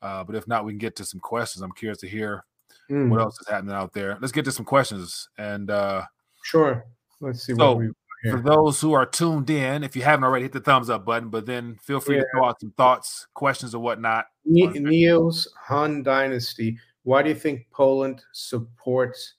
[0.00, 1.62] Uh, but if not, we can get to some questions.
[1.62, 2.44] I'm curious to hear
[2.90, 3.08] mm.
[3.08, 4.18] what else is happening out there.
[4.20, 5.28] Let's get to some questions.
[5.38, 6.02] And uh
[6.42, 6.84] sure.
[7.20, 7.90] Let's see so, what we
[8.30, 11.28] for those who are tuned in, if you haven't already, hit the thumbs up button,
[11.28, 12.22] but then feel free yeah.
[12.22, 14.26] to throw out some thoughts, questions, or whatnot.
[14.44, 16.78] Ne- Neil's Han Dynasty.
[17.02, 19.34] Why do you think Poland supports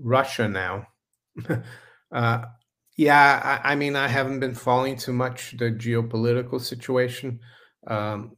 [0.00, 0.88] Russia now?
[2.12, 2.44] uh,
[2.96, 7.40] yeah, I, I, mean, I haven't been following too much the geopolitical situation.
[7.86, 8.36] Um,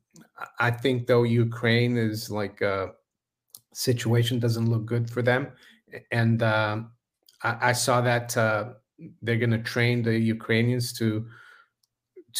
[0.58, 2.90] I think though Ukraine is like a
[3.74, 5.48] situation doesn't look good for them,
[6.10, 6.80] and uh,
[7.42, 8.74] I, I, saw that uh,
[9.22, 11.26] they're going to train the Ukrainians to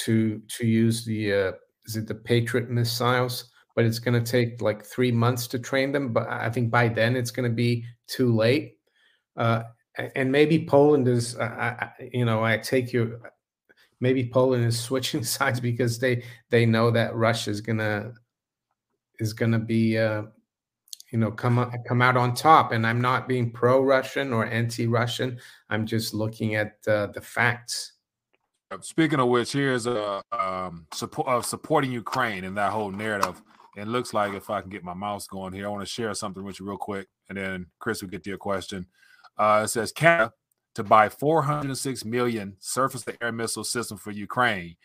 [0.04, 1.52] to to use the uh,
[1.86, 5.92] is it the Patriot missiles, but it's going to take like three months to train
[5.92, 6.12] them.
[6.12, 8.76] But I think by then it's going to be too late.
[9.36, 9.62] Uh,
[9.96, 13.20] and maybe Poland is, uh, I, you know, I take you.
[14.00, 18.12] Maybe Poland is switching sides because they they know that Russia is gonna
[19.18, 20.22] is gonna be uh,
[21.10, 22.72] you know come come out on top.
[22.72, 25.38] And i'm not being pro-russian or anti-russian.
[25.70, 27.92] I'm just looking at uh, the facts.
[28.70, 33.42] Uh, speaking of which here's a um, support of supporting ukraine in that whole narrative.
[33.76, 36.12] It looks like if i can get my mouse going here i want to share
[36.12, 38.86] something with you real quick and then chris will get to your question
[39.38, 40.32] uh, it says canada
[40.74, 44.76] to buy 406 million surface to air missile system for ukraine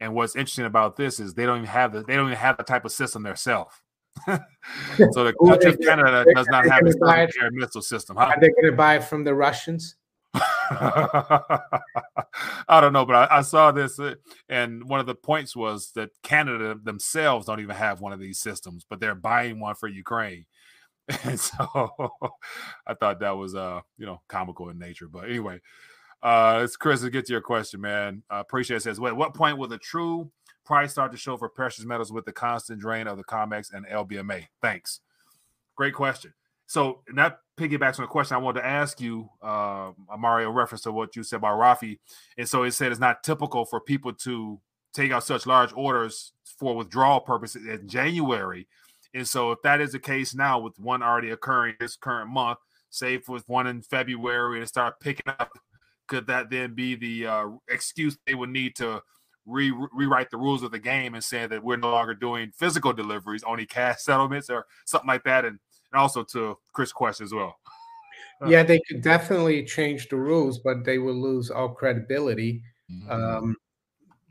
[0.00, 2.56] and what's interesting about this is they don't even have the they don't even have
[2.56, 3.74] the type of system themselves
[4.26, 8.16] so the country of Canada does not have a surface-to-air missile system.
[8.16, 8.32] Huh?
[8.34, 9.96] Are they going to buy it from the Russians?
[10.34, 11.60] I
[12.68, 14.14] don't know, but I, I, saw this, uh,
[14.48, 18.38] and one of the points was that Canada themselves don't even have one of these
[18.38, 20.46] systems, but they're buying one for Ukraine.
[21.24, 22.12] And so
[22.86, 25.08] I thought that was, uh, you know, comical in nature.
[25.08, 25.60] But anyway,
[26.22, 28.22] uh, it's Chris to get to your question, man.
[28.30, 28.82] I appreciate it.
[28.82, 30.30] Says, wait, what point will the true
[30.64, 33.86] price start to show for precious metals with the constant drain of the COMEX and
[33.86, 34.46] LBMA?
[34.60, 35.00] Thanks.
[35.76, 36.34] Great question.
[36.66, 40.92] So that piggybacks on the question I wanted to ask you, uh, Mario, reference to
[40.92, 41.98] what you said about Rafi.
[42.38, 44.60] And so it said it's not typical for people to
[44.92, 48.68] take out such large orders for withdrawal purposes in January.
[49.14, 52.58] And so if that is the case now with one already occurring this current month,
[52.90, 55.50] say with one in February and start picking up,
[56.06, 59.02] could that then be the uh, excuse they would need to
[59.46, 62.92] re- rewrite the rules of the game and say that we're no longer doing physical
[62.92, 65.44] deliveries, only cash settlements or something like that.
[65.44, 65.58] And,
[65.92, 67.56] and also to Chris' question as well.
[68.46, 73.10] yeah, they could definitely change the rules, but they will lose all credibility mm-hmm.
[73.10, 73.56] um,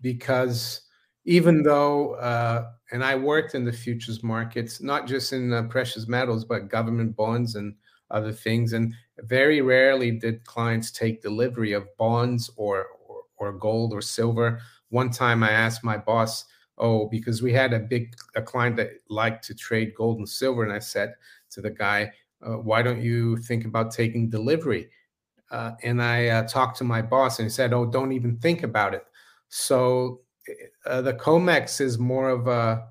[0.01, 0.81] because
[1.29, 6.07] even though, uh, and I worked in the futures markets, not just in uh, precious
[6.07, 7.75] metals, but government bonds and
[8.09, 8.73] other things.
[8.73, 14.59] And very rarely did clients take delivery of bonds or, or, or gold or silver
[14.89, 16.45] one time I asked my boss,
[16.79, 20.63] oh, because we had a big a client that liked to trade gold and silver,
[20.63, 21.13] and I said
[21.51, 22.11] to the guy,
[22.41, 24.89] uh, why don't you think about taking delivery?
[25.51, 28.63] Uh, and I uh, talked to my boss, and he said, oh, don't even think
[28.63, 29.05] about it.
[29.49, 30.21] So
[30.85, 32.88] uh, the COMEX is more of a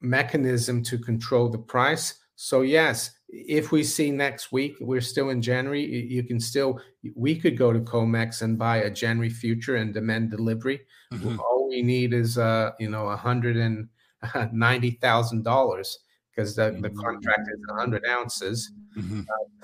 [0.00, 2.14] mechanism to control the price.
[2.36, 6.80] So yes, if we see next week, we're still in January, you can still,
[7.14, 10.80] we could go to COMEX and buy a January future and demand delivery.
[11.12, 11.38] Mm-hmm.
[11.40, 13.88] All we need is, uh, you know, a hundred and
[14.52, 15.98] ninety thousand dollars
[16.34, 18.72] because the, the contract is 100 ounces.
[18.96, 19.20] Mm-hmm.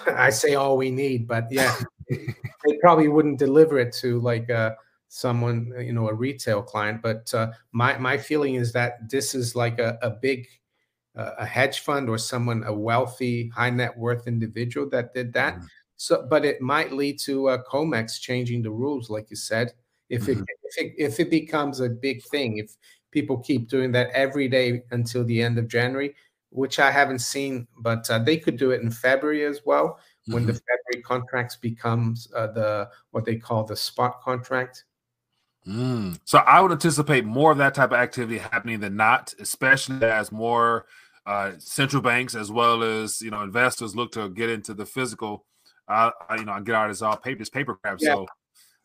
[0.07, 1.75] Uh, I say all we need, but yeah,
[2.09, 4.73] they probably wouldn't deliver it to like uh,
[5.11, 7.03] someone, you know, a retail client.
[7.03, 10.47] But uh, my my feeling is that this is like a, a big
[11.17, 15.67] a hedge fund or someone a wealthy high net worth individual that did that mm-hmm.
[15.97, 19.73] so but it might lead to uh, comex changing the rules like you said
[20.09, 20.43] if mm-hmm.
[20.43, 22.77] it if it if it becomes a big thing if
[23.11, 26.15] people keep doing that every day until the end of january
[26.51, 30.35] which i haven't seen but uh, they could do it in february as well mm-hmm.
[30.35, 30.59] when the mm-hmm.
[30.59, 34.85] february contracts becomes uh, the what they call the spot contract
[35.67, 36.19] Mm.
[36.25, 40.33] So I would anticipate more of that type of activity happening than not, especially as
[40.33, 40.87] more
[41.27, 45.45] uh, central banks as well as you know investors look to get into the physical.
[45.89, 47.99] Uh, you know, get out of this all paper, this paper crap.
[48.01, 48.15] Yeah.
[48.15, 48.27] So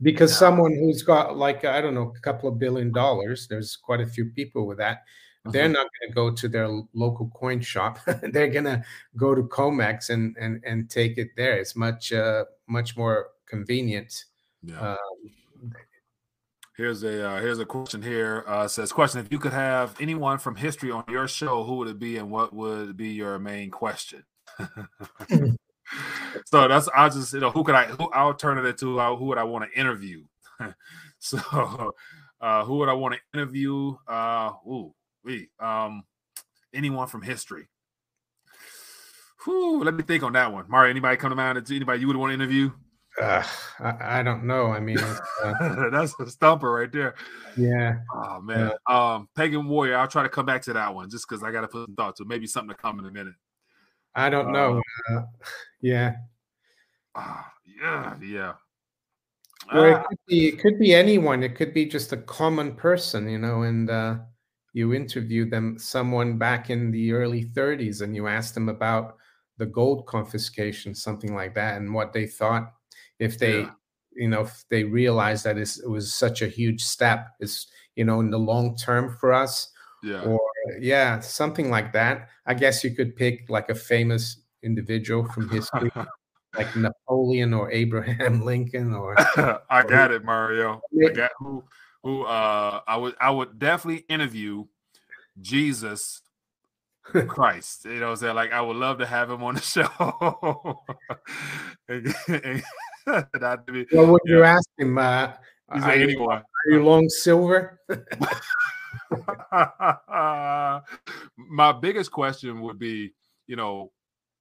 [0.02, 4.02] because someone who's got like I don't know a couple of billion dollars, there's quite
[4.02, 5.04] a few people with that.
[5.46, 8.00] they're not going to go to their local coin shop.
[8.34, 8.84] they're going to
[9.16, 11.58] go to COMEX and and and take it there.
[11.58, 14.26] It's much uh, much more convenient.
[14.64, 14.80] Yeah.
[14.80, 15.74] Um,
[16.78, 18.44] here's a uh, here's a question here.
[18.48, 21.88] Uh, says question: If you could have anyone from history on your show, who would
[21.88, 24.24] it be, and what would be your main question?
[26.46, 29.16] so that's I just you know who could I who I'll turn it into uh,
[29.16, 30.24] who would I want to interview.
[31.20, 31.94] so
[32.42, 33.96] uh, who would I want to interview?
[34.08, 36.04] Uh, ooh, we um,
[36.74, 37.68] anyone from history.
[39.44, 40.66] Whew, let me think on that one.
[40.68, 41.64] Mario, anybody come to mind?
[41.70, 42.72] Anybody you would want to interview?
[43.22, 43.44] Uh,
[43.80, 44.68] I, I, don't know.
[44.68, 47.16] I mean, uh, that's a stumper right there.
[47.56, 48.00] Yeah.
[48.14, 48.72] Oh man.
[48.90, 49.14] Yeah.
[49.16, 49.98] Um, Pagan Warrior.
[49.98, 51.96] I'll try to come back to that one just because I got to put some
[51.96, 52.28] thought to it.
[52.28, 53.36] maybe something to come in a minute.
[54.16, 54.82] I don't know.
[55.10, 55.22] Uh, uh
[55.82, 56.16] yeah.
[57.14, 57.44] Uh,
[57.82, 58.16] yeah.
[58.22, 58.54] Yeah.
[59.74, 61.42] Or it could be it could be anyone.
[61.42, 64.18] It could be just a common person, you know, and uh,
[64.74, 69.16] you interview them, someone back in the early 30s, and you ask them about
[69.58, 72.74] the gold confiscation, something like that, and what they thought
[73.20, 73.72] if they, yeah.
[74.14, 78.20] you know, if they realize that it was such a huge step, is you know,
[78.20, 79.70] in the long term for us.
[80.04, 80.22] Yeah.
[80.22, 80.40] Or
[80.80, 82.30] yeah, something like that.
[82.46, 85.92] I guess you could pick like a famous individual from history.
[86.58, 89.16] like Napoleon or Abraham Lincoln or
[89.70, 90.82] I got it, Mario.
[91.04, 91.64] I got who
[92.04, 94.66] who uh I would I would definitely interview
[95.42, 96.22] Jesus
[97.04, 97.86] Christ.
[97.86, 98.36] You know what I'm saying?
[98.36, 100.82] Like I would love to have him on the show.
[101.88, 102.64] and, and,
[103.68, 104.36] be, well, what yeah.
[104.36, 105.32] you ask him, uh,
[105.70, 107.80] are, you, are you long silver?
[111.38, 113.14] My biggest question would be,
[113.48, 113.92] you know,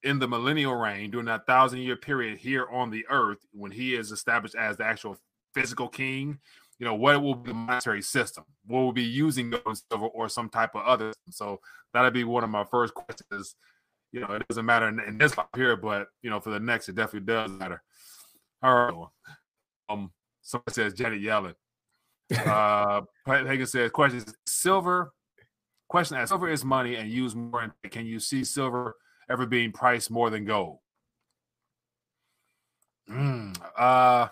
[0.03, 3.95] in the millennial reign during that thousand year period here on the earth, when he
[3.95, 5.17] is established as the actual
[5.55, 6.39] physical king,
[6.79, 8.45] you know, what will be the monetary system?
[8.67, 11.13] What will be using gold silver or some type of other?
[11.31, 11.61] So
[11.93, 13.55] that'd be one of my first questions.
[14.13, 16.89] You know, it doesn't matter in, in this period, but you know, for the next,
[16.89, 17.83] it definitely does matter.
[18.65, 19.09] All right.
[19.91, 21.55] Um, somebody says Janet Yellen.
[22.35, 25.13] Uh, Hagen says, question is silver.
[25.89, 27.73] Question as silver is money and used more.
[27.91, 28.97] Can you see silver
[29.31, 30.79] ever being priced more than gold?
[33.11, 34.29] Mm, uh,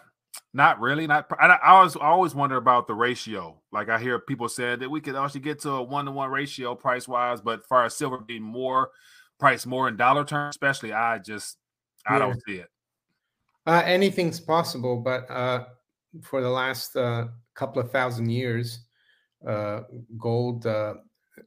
[0.54, 1.06] not really.
[1.06, 1.30] Not.
[1.38, 3.60] I, I always I always wonder about the ratio.
[3.70, 6.30] Like I hear people say that we could actually get to a one to one
[6.30, 8.90] ratio price wise, but far as silver being more
[9.38, 11.58] price more in dollar terms, especially, I just
[12.06, 12.18] I yeah.
[12.20, 12.68] don't see it.
[13.66, 15.64] Uh, anything's possible, but uh,
[16.22, 18.80] for the last uh, couple of thousand years,
[19.46, 19.82] uh,
[20.18, 20.94] gold uh,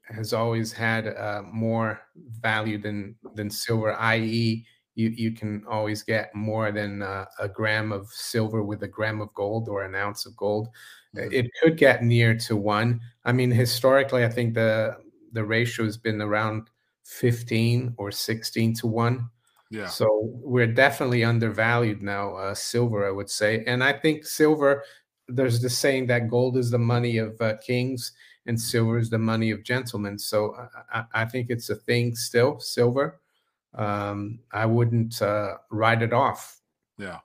[0.04, 2.00] has always had uh, more
[2.42, 3.94] value than than silver.
[3.94, 8.88] I.e., you you can always get more than uh, a gram of silver with a
[8.88, 10.70] gram of gold or an ounce of gold.
[11.16, 11.34] Mm-hmm.
[11.34, 13.02] It could get near to one.
[13.26, 14.98] I mean, historically, I think the
[15.34, 16.70] the ratio has been around
[17.04, 19.30] fifteen or sixteen to one.
[19.72, 19.88] Yeah.
[19.88, 23.64] So we're definitely undervalued now, uh, silver, I would say.
[23.66, 24.84] And I think silver,
[25.28, 28.14] there's the saying that gold is the money of uh, kings
[28.46, 30.20] and silver is the money of gentlemen.
[30.20, 30.56] So
[30.94, 33.20] I, I think it's a thing still, silver.
[33.74, 36.60] Um, I wouldn't uh, write it off.
[36.98, 37.20] Yeah.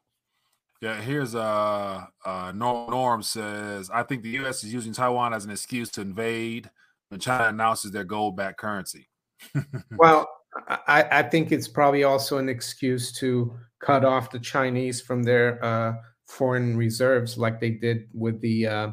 [0.81, 5.45] Yeah, here's uh, uh Norm, Norm says I think the US is using Taiwan as
[5.45, 6.71] an excuse to invade
[7.11, 9.11] when China announces their gold backed currency.
[9.99, 10.27] well,
[10.69, 15.65] I, I, think it's probably also an excuse to cut off the Chinese from their
[15.65, 15.95] uh,
[16.27, 18.91] foreign reserves, like they did with the uh,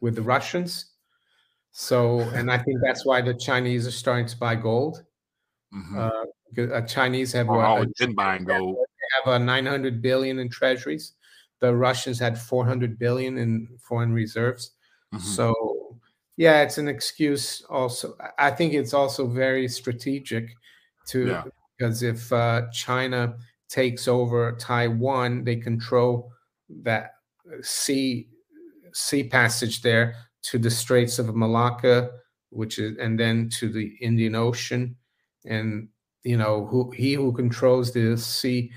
[0.00, 0.92] with the Russians.
[1.70, 5.04] So, and I think that's why the Chinese are starting to buy gold.
[5.74, 5.98] Mm-hmm.
[5.98, 8.76] Uh, uh Chinese have well, always been buying gold.
[8.76, 11.12] They have a 900 billion in treasuries.
[11.60, 14.72] The Russians had 400 billion in foreign reserves.
[15.14, 15.24] Mm-hmm.
[15.24, 15.54] So,
[16.36, 17.62] yeah, it's an excuse.
[17.68, 20.50] Also, I think it's also very strategic
[21.08, 21.44] to yeah.
[21.76, 23.36] because if uh, China
[23.68, 26.32] takes over Taiwan, they control
[26.82, 27.12] that
[27.62, 28.28] sea
[28.92, 32.10] sea passage there to the Straits of Malacca,
[32.50, 34.96] which is and then to the Indian Ocean,
[35.44, 35.88] and
[36.24, 38.70] you know who he who controls the sea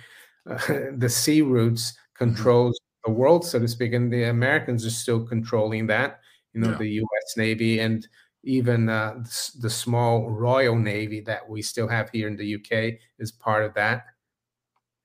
[0.49, 0.57] uh,
[0.97, 2.25] the sea routes mm-hmm.
[2.25, 3.11] controls mm-hmm.
[3.11, 6.19] the world, so to speak, and the Americans are still controlling that.
[6.53, 6.77] You know, yeah.
[6.77, 7.38] the U.S.
[7.38, 8.05] Navy and
[8.43, 12.99] even uh, the, the, small Royal Navy that we still have here in the UK
[13.19, 14.05] is part of that.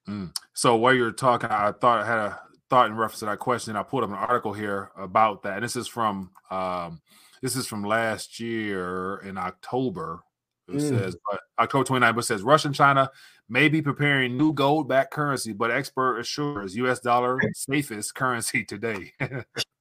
[0.09, 0.35] Mm.
[0.55, 3.77] So while you're talking, I thought I had a thought in reference to that question.
[3.77, 5.57] I pulled up an article here about that.
[5.57, 7.01] And this is from um,
[7.43, 10.23] this is from last year in October.
[10.69, 10.89] It mm.
[10.89, 13.11] says, but October 29, but says Russia and China
[13.49, 16.99] may be preparing new gold-backed currency, but expert assures U.S.
[16.99, 19.13] dollar safest currency today.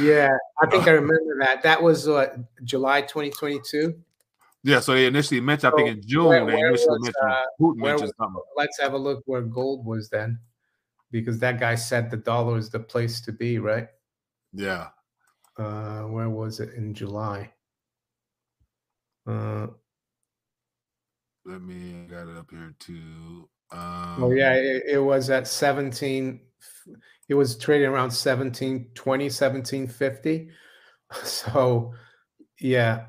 [0.00, 0.30] Yeah,
[0.62, 1.62] I think I remember that.
[1.62, 3.94] That was uh, July 2022.
[4.64, 7.44] Yeah, so they initially mentioned, I think in June, where, they initially was, mentioned uh,
[7.60, 8.42] Putin mentioned something.
[8.56, 10.40] Let's have a look where gold was then,
[11.10, 13.88] because that guy said the dollar is the place to be, right?
[14.52, 14.88] Yeah.
[15.56, 17.52] Uh, where was it in July?
[19.26, 19.68] Uh,
[21.44, 23.48] Let me I got it up here too.
[23.70, 26.40] Um, oh yeah, it, it, was at 17.
[27.28, 30.50] It was trading around 17, 20, 1750.
[31.24, 31.94] So
[32.60, 33.06] yeah,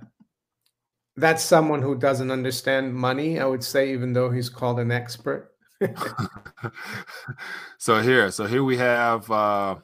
[1.17, 5.51] that's someone who doesn't understand money, I would say, even though he's called an expert.
[7.78, 9.76] so here, so here we have uh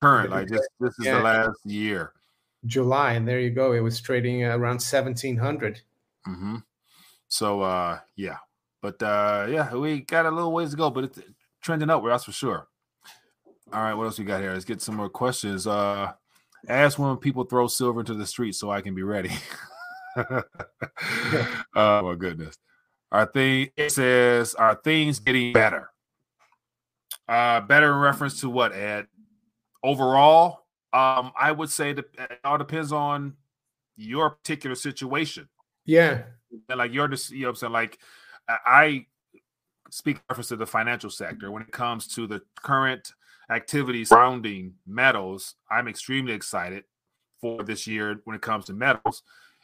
[0.00, 1.18] current, like this this is yeah.
[1.18, 2.12] the last year.
[2.66, 3.72] July, and there you go.
[3.72, 5.80] It was trading around 1700.
[6.26, 6.56] Mm-hmm.
[7.28, 8.38] So uh yeah.
[8.82, 11.20] But uh yeah, we got a little ways to go, but it's
[11.62, 12.66] trending upward, that's for sure.
[13.72, 14.52] All right, what else we got here?
[14.52, 15.66] Let's get some more questions.
[15.66, 16.12] Uh
[16.68, 19.30] ask when people throw silver into the street so I can be ready.
[20.16, 20.42] oh
[21.74, 22.58] my goodness.
[23.12, 25.90] Our thing it says are things getting better?
[27.28, 29.06] Uh better in reference to what, Ed?
[29.84, 33.34] Overall, um, I would say that it all depends on
[33.96, 35.48] your particular situation.
[35.86, 36.22] Yeah.
[36.68, 37.98] And like you're just you know I'm saying, like
[38.48, 39.06] I
[39.90, 43.12] speak reference to the financial sector when it comes to the current
[43.50, 45.56] activities surrounding metals.
[45.70, 46.84] I'm extremely excited
[47.40, 49.22] for this year when it comes to metals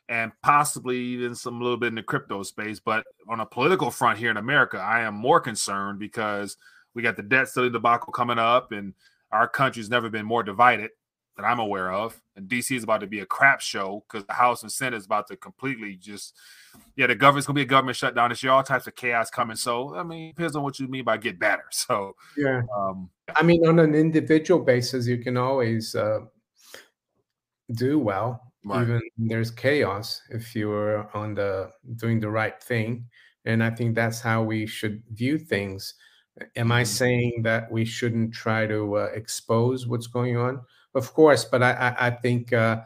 [0.09, 2.81] and possibly even some little bit in the crypto space.
[2.81, 6.57] But on a political front here in America, I am more concerned because
[6.95, 8.95] we got the debt ceiling debacle coming up, and
[9.33, 10.91] our country's never been more divided
[11.37, 12.21] that I'm aware of.
[12.37, 15.07] And DC is about to be a crap show because the House and Senate is
[15.07, 16.37] about to completely just,
[16.97, 18.53] yeah, the government's gonna be a government shutdown this year.
[18.53, 19.57] All types of chaos coming.
[19.57, 21.65] So I mean, depends on what you mean by get better.
[21.73, 26.21] So yeah, um, I mean, on an individual basis, you can always uh,
[27.73, 28.83] do well right.
[28.83, 33.05] even there's chaos if you're on the doing the right thing
[33.45, 35.95] and i think that's how we should view things
[36.57, 36.87] am i mm-hmm.
[36.87, 40.61] saying that we shouldn't try to uh, expose what's going on
[40.97, 42.81] of course but i i, I think uh,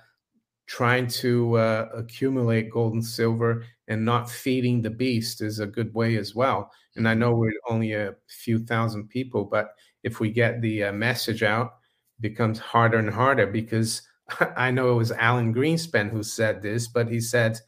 [0.66, 5.92] trying to uh, accumulate gold and silver and not feeding the beast is a good
[5.94, 7.20] way as well and i mm-hmm.
[7.20, 11.74] know we're only a few thousand people but if we get the uh, message out
[12.18, 14.02] it becomes harder and harder because
[14.56, 17.58] I know it was Alan Greenspan who said this, but he said,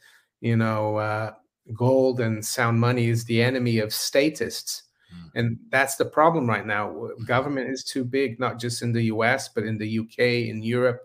[0.41, 1.33] you know, uh,
[1.75, 4.85] gold and sound money is the enemy of statists.
[5.13, 5.31] Mm.
[5.35, 6.89] And that's the problem right now.
[6.89, 7.25] Mm-hmm.
[7.25, 11.01] Government is too big, not just in the US, but in the UK, in Europe.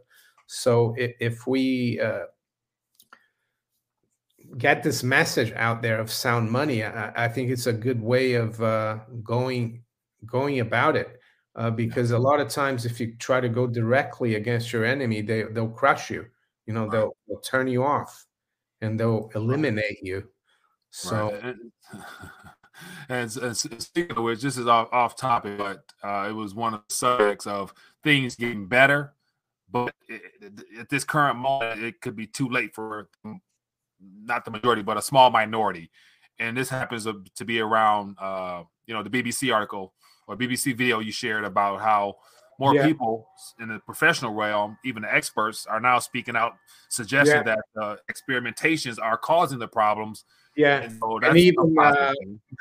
[0.47, 2.25] So if, if we uh,
[4.57, 8.33] get this message out there of sound money, I, I think it's a good way
[8.33, 9.83] of uh, going
[10.25, 11.19] going about it
[11.55, 15.21] uh, because a lot of times if you try to go directly against your enemy
[15.21, 16.25] they they'll crush you
[16.65, 18.25] you know they'll, they'll turn you off
[18.81, 20.23] and they'll eliminate you
[20.89, 21.55] so right.
[23.09, 26.73] and, and, speaking of which this is off, off topic but uh, it was one
[26.73, 27.73] of the subjects of
[28.03, 29.13] things getting better
[29.69, 30.21] but it,
[30.79, 33.09] at this current moment it could be too late for
[34.01, 35.89] not the majority but a small minority
[36.39, 39.93] and this happens to be around uh, you know the bbc article
[40.27, 42.17] or BBC video you shared about how
[42.59, 42.85] more yeah.
[42.85, 43.27] people
[43.59, 46.53] in the professional realm, even the experts, are now speaking out,
[46.89, 47.55] suggesting yeah.
[47.55, 50.25] that uh, experimentations are causing the problems.
[50.57, 52.13] Yeah, and, so and even uh,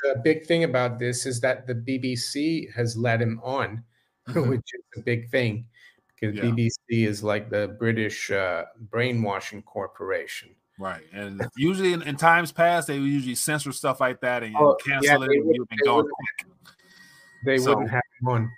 [0.03, 3.83] the big thing about this is that the BBC has let him on,
[4.29, 4.49] mm-hmm.
[4.49, 5.65] which is a big thing
[6.13, 6.43] because yeah.
[6.43, 10.49] BBC is like the British uh, brainwashing corporation.
[10.79, 14.55] Right, and usually in, in, times past, they would usually censor stuff like that and
[14.55, 15.31] oh, cancel it.
[15.31, 16.51] and you've been going quick
[17.43, 18.51] they so, wouldn't have one.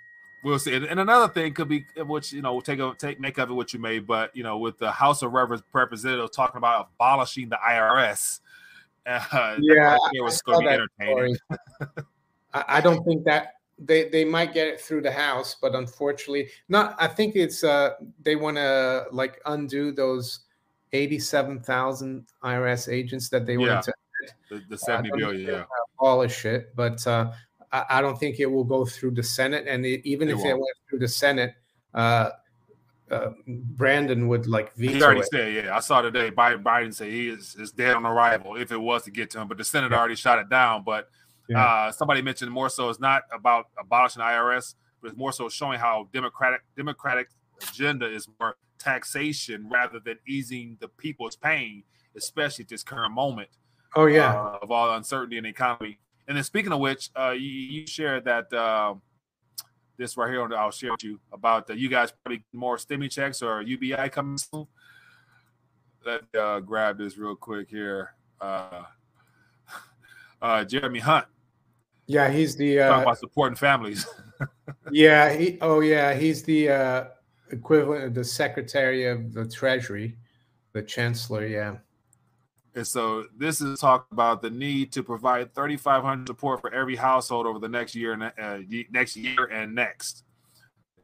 [0.44, 0.74] We'll see.
[0.74, 3.74] And another thing could be, which you know, take a take make of it what
[3.74, 8.40] you may, but you know, with the House of Representatives talking about abolishing the IRS,
[9.06, 11.38] uh, yeah, it was going to be entertaining.
[12.54, 16.95] I don't think that they they might get it through the House, but unfortunately, not.
[17.00, 17.91] I think it's uh
[18.22, 20.41] they want to like undo those
[20.93, 23.82] eighty-seven thousand IRS agents that they yeah.
[23.82, 23.93] to
[24.50, 25.64] the, the seventy uh, yeah,
[25.97, 26.76] abolish it.
[26.76, 27.32] But uh,
[27.72, 29.66] I, I don't think it will go through the Senate.
[29.68, 30.50] And it, even it if won't.
[30.50, 31.54] it went through the Senate,
[31.93, 32.32] uh,
[33.12, 34.93] uh, Brandon would like veto.
[34.93, 35.28] He already it.
[35.32, 35.76] said, yeah.
[35.76, 39.03] I saw today Biden, Biden say he is, is dead on arrival if it was
[39.03, 39.97] to get to him, but the Senate yeah.
[39.97, 40.84] already shot it down.
[40.84, 41.10] But
[41.47, 41.64] yeah.
[41.64, 45.80] uh, somebody mentioned more so it's not about abolishing IRS, but it's more so showing
[45.80, 47.30] how democratic democratic
[47.62, 51.84] agenda is more taxation rather than easing the people's pain,
[52.16, 53.49] especially at this current moment.
[53.95, 55.99] Oh yeah, uh, of all uncertainty in the economy.
[56.28, 58.93] And then speaking of which, uh, you, you shared that uh,
[60.00, 60.52] this right here.
[60.56, 64.39] I'll share with you about uh, you guys probably more stimmy checks or UBI coming
[64.39, 64.66] soon.
[66.04, 68.16] Let uh, grab this real quick here.
[68.41, 68.84] uh,
[70.41, 71.26] uh, Jeremy Hunt.
[72.08, 74.08] Yeah, he's the uh, talking about supporting families.
[74.91, 75.60] yeah, he.
[75.62, 77.04] Oh, yeah, he's the uh,
[77.52, 80.18] equivalent of the Secretary of the Treasury,
[80.74, 81.45] the Chancellor.
[81.45, 81.76] Yeah.
[82.76, 87.47] And so this is talk about the need to provide 3,500 support for every household
[87.47, 88.59] over the next year and uh,
[88.91, 90.24] next year and next.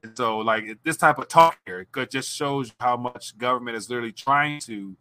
[0.03, 3.89] And so, like this type of talk here, it just shows how much government is
[3.89, 4.95] literally trying to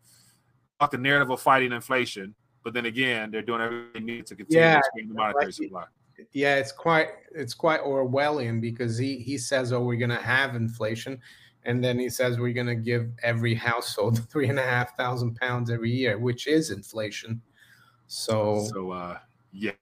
[0.81, 4.65] talk the narrative of fighting inflation, but then again, they're doing everything needed to continue
[4.65, 5.85] yeah, to the monetary like, supply.
[6.33, 10.55] Yeah, it's quite it's quite Orwellian because he he says, "Oh, we're going to have
[10.55, 11.21] inflation,"
[11.65, 15.37] and then he says we're going to give every household three and a half thousand
[15.37, 17.41] pounds every year, which is inflation.
[18.07, 19.19] So, so uh,
[19.53, 19.73] yeah,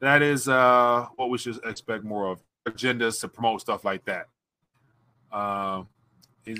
[0.00, 4.26] that is uh, what we should expect more of agendas to promote stuff like that.
[5.32, 5.88] Um,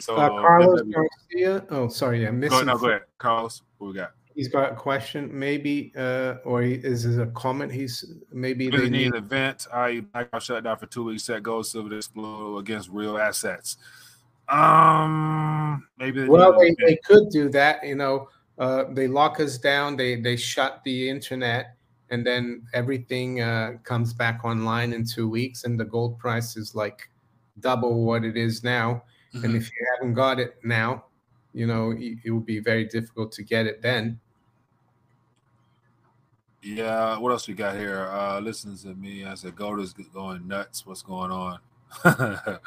[0.00, 1.64] so uh, Carlos Garcia.
[1.70, 2.58] Oh, sorry, yeah, missing.
[2.58, 3.62] Go, no, go ahead, Carlos.
[3.78, 4.12] What we got?
[4.34, 7.72] He's got a question, maybe, uh, or he, is this a comment?
[7.72, 9.66] He's maybe they need an event.
[9.72, 11.24] I I got shut down for two weeks.
[11.24, 13.78] Set gold, silver explode against real assets.
[14.48, 16.22] Um, maybe.
[16.22, 17.84] They well, they, they could do that.
[17.84, 18.28] You know,
[18.58, 19.96] uh, they lock us down.
[19.96, 21.76] They they shut the internet,
[22.10, 26.74] and then everything uh, comes back online in two weeks, and the gold price is
[26.74, 27.08] like
[27.60, 29.02] double what it is now.
[29.34, 29.44] Mm-hmm.
[29.44, 31.04] And if you haven't got it now,
[31.52, 34.18] you know it, it would be very difficult to get it then.
[36.62, 38.08] Yeah, what else we got here?
[38.10, 39.24] Uh listen to me.
[39.24, 40.86] I said gold is going nuts.
[40.86, 41.58] What's going on?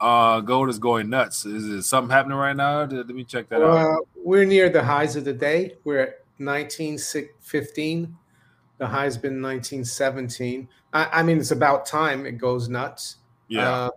[0.00, 1.44] uh gold is going nuts.
[1.44, 2.84] Is it something happening right now?
[2.84, 4.06] Let me check that out.
[4.16, 5.74] We're near the highs of the day.
[5.84, 8.16] We're at 1915.
[8.78, 10.68] The high's been 1917.
[10.92, 13.16] I, I mean, it's about time it goes nuts.
[13.48, 13.70] Yeah.
[13.70, 13.90] Uh,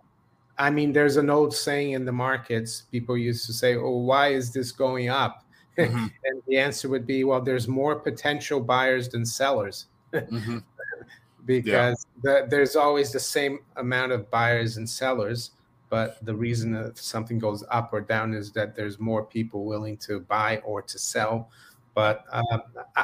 [0.58, 2.82] I mean, there's an old saying in the markets.
[2.90, 5.44] People used to say, "Oh, why is this going up?"
[5.78, 6.06] Mm-hmm.
[6.24, 10.58] and the answer would be, "Well, there's more potential buyers than sellers." mm-hmm.
[11.46, 12.42] because yeah.
[12.42, 15.52] the, there's always the same amount of buyers and sellers
[15.92, 19.98] but the reason that something goes up or down is that there's more people willing
[19.98, 21.50] to buy or to sell.
[21.92, 22.60] But uh,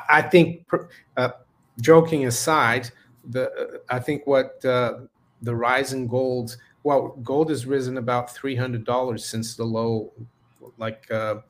[0.08, 0.64] I think,
[1.18, 1.32] uh,
[1.82, 2.88] joking aside,
[3.28, 5.00] the uh, I think what uh,
[5.42, 10.10] the rise in gold, well, gold has risen about three hundred dollars since the low,
[10.78, 11.40] like uh,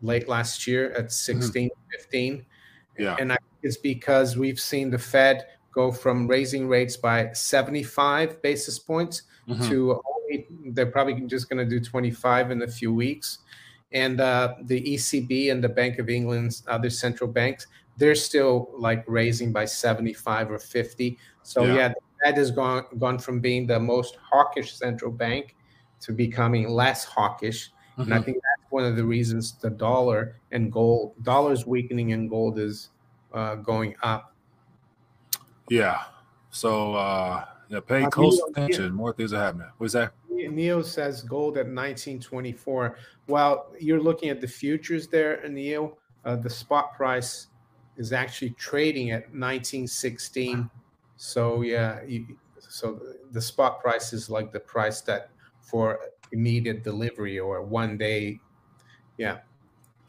[0.00, 1.90] late last year at 16, mm-hmm.
[1.92, 2.44] 15.
[2.98, 8.42] Yeah, and I it's because we've seen the Fed go from raising rates by 75
[8.42, 9.68] basis points mm-hmm.
[9.68, 10.02] to
[10.66, 13.38] they're probably just going to do 25 in a few weeks.
[13.92, 17.66] And uh, the ECB and the Bank of England's other central banks,
[17.98, 21.18] they're still like raising by 75 or 50.
[21.42, 25.56] So yeah, yeah that has gone gone from being the most hawkish central bank
[26.00, 27.70] to becoming less hawkish.
[27.92, 28.02] Mm-hmm.
[28.02, 28.24] And I mm-hmm.
[28.24, 32.90] think that's one of the reasons the dollar and gold, dollars weakening and gold is
[33.34, 34.34] uh, going up.
[35.68, 36.02] Yeah.
[36.50, 38.92] So uh, yeah, pay close attention.
[38.94, 39.68] More things are happening.
[39.78, 40.12] What's that?
[40.50, 42.96] Neil says gold at 1924.
[43.28, 45.98] Well, you're looking at the futures there, Neil.
[46.24, 47.48] Uh, the spot price
[47.96, 50.70] is actually trading at 1916.
[51.16, 55.30] So yeah, you, so the spot price is like the price that
[55.60, 55.98] for
[56.32, 58.40] immediate delivery or one day.
[59.18, 59.38] Yeah.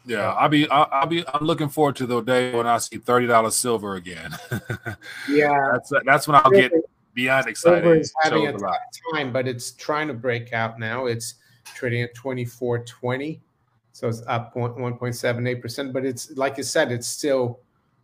[0.06, 2.98] Yeah, I'll be I'll, I'll, be I'm looking forward to the day when I see
[2.98, 4.38] thirty dollars silver again.
[5.30, 6.74] yeah, that's that's when I'll get
[7.14, 7.84] beyond excited.
[7.84, 8.76] Silver is having a tough
[9.14, 11.06] time, but it's trying to break out now.
[11.06, 11.36] It's
[11.76, 13.40] trading at 24.20.
[13.92, 17.60] So it's up 1.78 percent, but it's like you said, it's still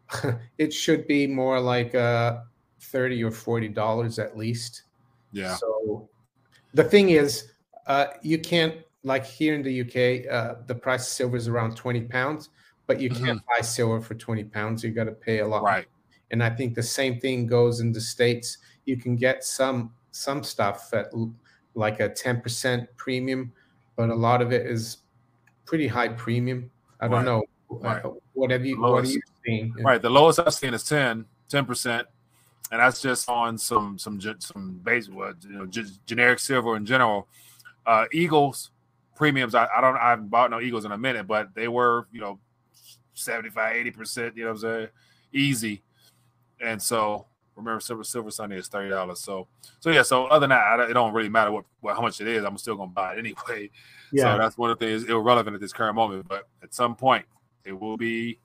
[0.57, 2.41] it should be more like uh
[2.82, 4.84] 30 or 40 dollars at least.
[5.32, 5.55] Yeah.
[5.55, 6.07] So
[6.74, 7.51] the thing is,
[7.88, 11.76] uh you can't like here in the UK, uh the price of silver is around
[11.76, 12.49] 20 pounds,
[12.86, 13.57] but you can't mm-hmm.
[13.57, 14.84] buy silver for 20 pounds.
[14.84, 15.64] You got to pay a lot.
[15.64, 15.88] Right.
[16.32, 18.57] And I think the same thing goes in the States
[18.89, 21.13] you can get some some stuff at
[21.75, 23.53] like a 10% premium,
[23.95, 24.97] but a lot of it is
[25.65, 26.69] pretty high premium.
[26.99, 27.25] I don't right.
[27.25, 27.43] know.
[27.69, 28.03] Right.
[28.34, 29.73] What have you lowest, what are you seeing?
[29.84, 30.01] Right.
[30.01, 32.03] The lowest I've seen is 10, 10%.
[32.71, 36.86] And that's just on some some some base what you know just generic silver in
[36.86, 37.27] general.
[37.86, 38.71] Uh Eagles
[39.15, 42.07] premiums, I, I don't I haven't bought no Eagles in a minute, but they were,
[42.11, 42.39] you know,
[43.13, 44.88] 75, 80%, you know what I'm saying?
[45.34, 45.82] Easy.
[46.62, 47.26] And so
[47.60, 49.20] Remember, Silver Silver Sunday is thirty dollars.
[49.20, 49.47] So,
[49.80, 50.01] so yeah.
[50.01, 52.43] So other than that, it don't really matter what, what how much it is.
[52.43, 53.70] I'm still gonna buy it anyway.
[54.12, 54.34] Yeah.
[54.34, 56.28] So that's one of the things irrelevant at this current moment.
[56.28, 57.28] But at some point,
[57.64, 58.39] it will be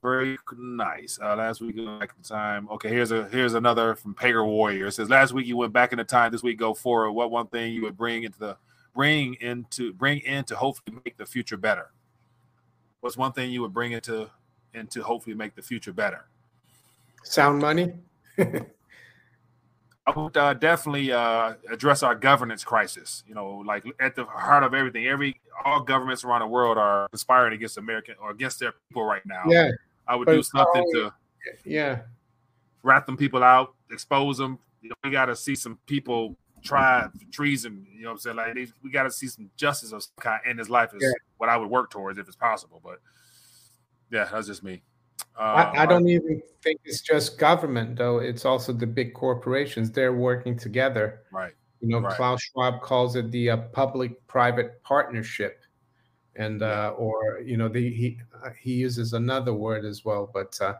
[0.00, 1.18] very nice.
[1.20, 2.68] Uh, last week back in time.
[2.70, 4.86] Okay, here's a here's another from Pager Warrior.
[4.86, 6.30] It says last week you went back in the time.
[6.30, 7.10] This week go forward.
[7.10, 8.56] What one thing you would bring into the
[8.94, 11.90] bring into bring in to hopefully make the future better?
[13.00, 14.30] What's one thing you would bring into
[14.76, 16.26] and to hopefully make the future better.
[17.28, 17.92] Sound money.
[18.38, 23.24] I would uh, definitely uh, address our governance crisis.
[23.26, 27.08] You know, like at the heart of everything, every all governments around the world are
[27.08, 29.42] conspiring against American or against their people right now.
[29.48, 29.70] Yeah,
[30.06, 31.12] I would do something to
[31.64, 32.02] yeah
[32.84, 34.60] rat them people out, expose them.
[34.80, 37.84] You know, we got to see some people try treason.
[37.92, 40.12] You know, what I'm saying like they, we got to see some justice of some
[40.20, 41.10] kind in his life is yeah.
[41.38, 42.80] what I would work towards if it's possible.
[42.84, 43.00] But
[44.12, 44.82] yeah, that's just me.
[45.38, 48.18] Uh, I, I, don't even think it's just government, though.
[48.18, 49.90] It's also the big corporations.
[49.90, 51.22] They're working together.
[51.30, 51.52] Right.
[51.80, 52.16] You know, right.
[52.16, 55.60] Klaus Schwab calls it the uh, public-private partnership,
[56.34, 60.30] and uh, or you know, the, he uh, he uses another word as well.
[60.32, 60.74] But uh,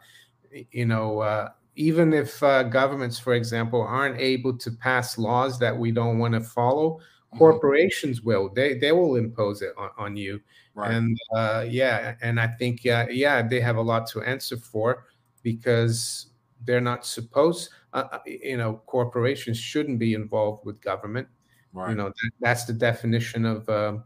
[0.71, 5.93] you know, uh, even if governments, for example, aren't able to pass laws that we
[5.93, 7.39] don't want to follow, mm-hmm.
[7.39, 8.49] corporations will.
[8.49, 10.41] They they will impose it on, on you.
[10.77, 10.93] Right.
[10.93, 15.07] And uh, yeah, and I think yeah, yeah, they have a lot to answer for
[15.43, 16.27] because
[16.67, 17.71] they're not supposed.
[17.95, 21.29] Uh, uh you know, corporations shouldn't be involved with government.
[21.73, 21.91] Right.
[21.91, 23.97] You know, that, that's the definition of uh,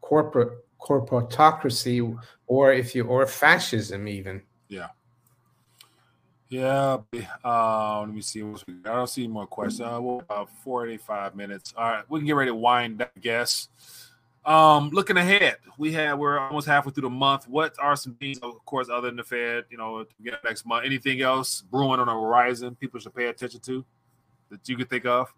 [0.00, 4.40] corporate corporatocracy, or if you or fascism even.
[4.68, 4.88] Yeah.
[6.48, 6.98] Yeah.
[7.44, 8.42] Uh, let me see.
[8.42, 9.82] I don't see more questions.
[9.82, 11.74] Uh, well, about 45 minutes.
[11.76, 12.04] All right.
[12.08, 13.68] We can get ready to wind up, I guess.
[14.44, 17.46] Um, looking ahead, we have we're almost halfway through the month.
[17.46, 20.06] What are some things, of course, other than the Fed, you know,
[20.44, 20.86] next month?
[20.86, 23.84] Anything else brewing on the horizon people should pay attention to
[24.50, 25.32] that you could think of?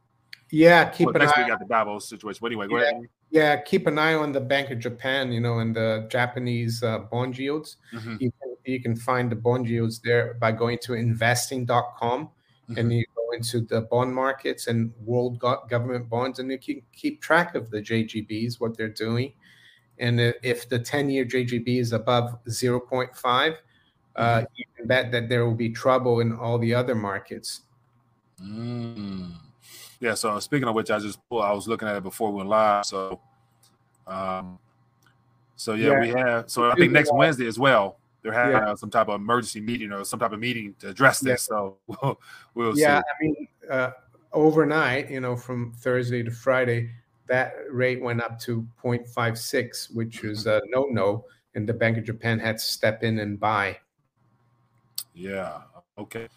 [0.51, 1.43] Yeah, keep well, an next eye.
[1.43, 2.39] we got the Davos situation.
[2.43, 3.03] But anyway, go yeah, ahead.
[3.31, 6.99] Yeah, keep an eye on the Bank of Japan, you know, and the Japanese uh,
[6.99, 7.79] bond yields.
[7.95, 8.17] Mm-hmm.
[8.21, 12.29] You, can, you can find the bond yields there by going to investing.com
[12.73, 12.81] mm-hmm.
[12.81, 16.83] and you go into the bond markets and world go- government bonds, and you can
[16.93, 19.33] keep track of the JGBs, what they're doing.
[19.99, 23.55] And if the 10 year JGB is above 0.5, uh, mm-hmm.
[24.17, 27.63] uh, you can bet that there will be trouble in all the other markets.
[28.43, 29.33] Mm.
[30.01, 30.15] Yeah.
[30.15, 32.85] So speaking of which, I just I was looking at it before we went live.
[32.85, 33.21] So,
[34.07, 34.59] um,
[35.55, 36.01] so yeah, yeah.
[36.01, 36.51] we have.
[36.51, 38.71] So I think next Wednesday as well they're having yeah.
[38.71, 41.49] uh, some type of emergency meeting or some type of meeting to address this.
[41.51, 41.57] Yeah.
[41.57, 42.21] So we'll,
[42.55, 43.05] we'll yeah, see.
[43.05, 43.91] I mean, uh,
[44.33, 46.91] overnight, you know, from Thursday to Friday,
[47.27, 51.25] that rate went up to 0.56, which was a no no.
[51.55, 53.79] And the Bank of Japan had to step in and buy.
[55.13, 55.59] Yeah.
[55.99, 56.29] Okay.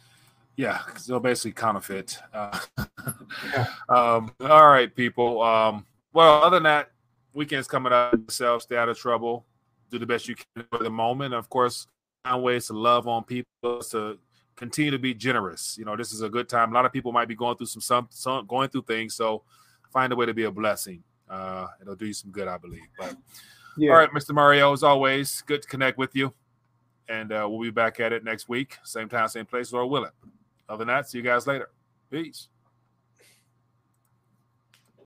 [0.57, 0.81] Yeah.
[0.97, 2.17] So basically counterfeit.
[2.33, 2.59] Uh,
[3.53, 3.67] yeah.
[3.88, 5.41] um, all right, people.
[5.41, 6.91] Um, well, other than that,
[7.33, 8.13] weekend's coming up.
[8.13, 9.45] Yourself, stay out of trouble
[9.95, 11.33] do the best you can for the moment.
[11.33, 11.87] And of course,
[12.23, 14.17] find ways to love on people to
[14.55, 15.77] continue to be generous.
[15.77, 16.71] You know, this is a good time.
[16.71, 19.43] A lot of people might be going through some some, some going through things, so
[19.91, 21.03] find a way to be a blessing.
[21.29, 22.87] Uh, it'll do you some good, I believe.
[22.97, 23.15] But
[23.77, 23.91] yeah.
[23.91, 24.33] all right, Mr.
[24.33, 26.33] Mario, as always, good to connect with you.
[27.07, 30.11] And uh, we'll be back at it next week, same time, same place, Lord willing.
[30.67, 31.69] Other than that, see you guys later.
[32.09, 32.49] Peace.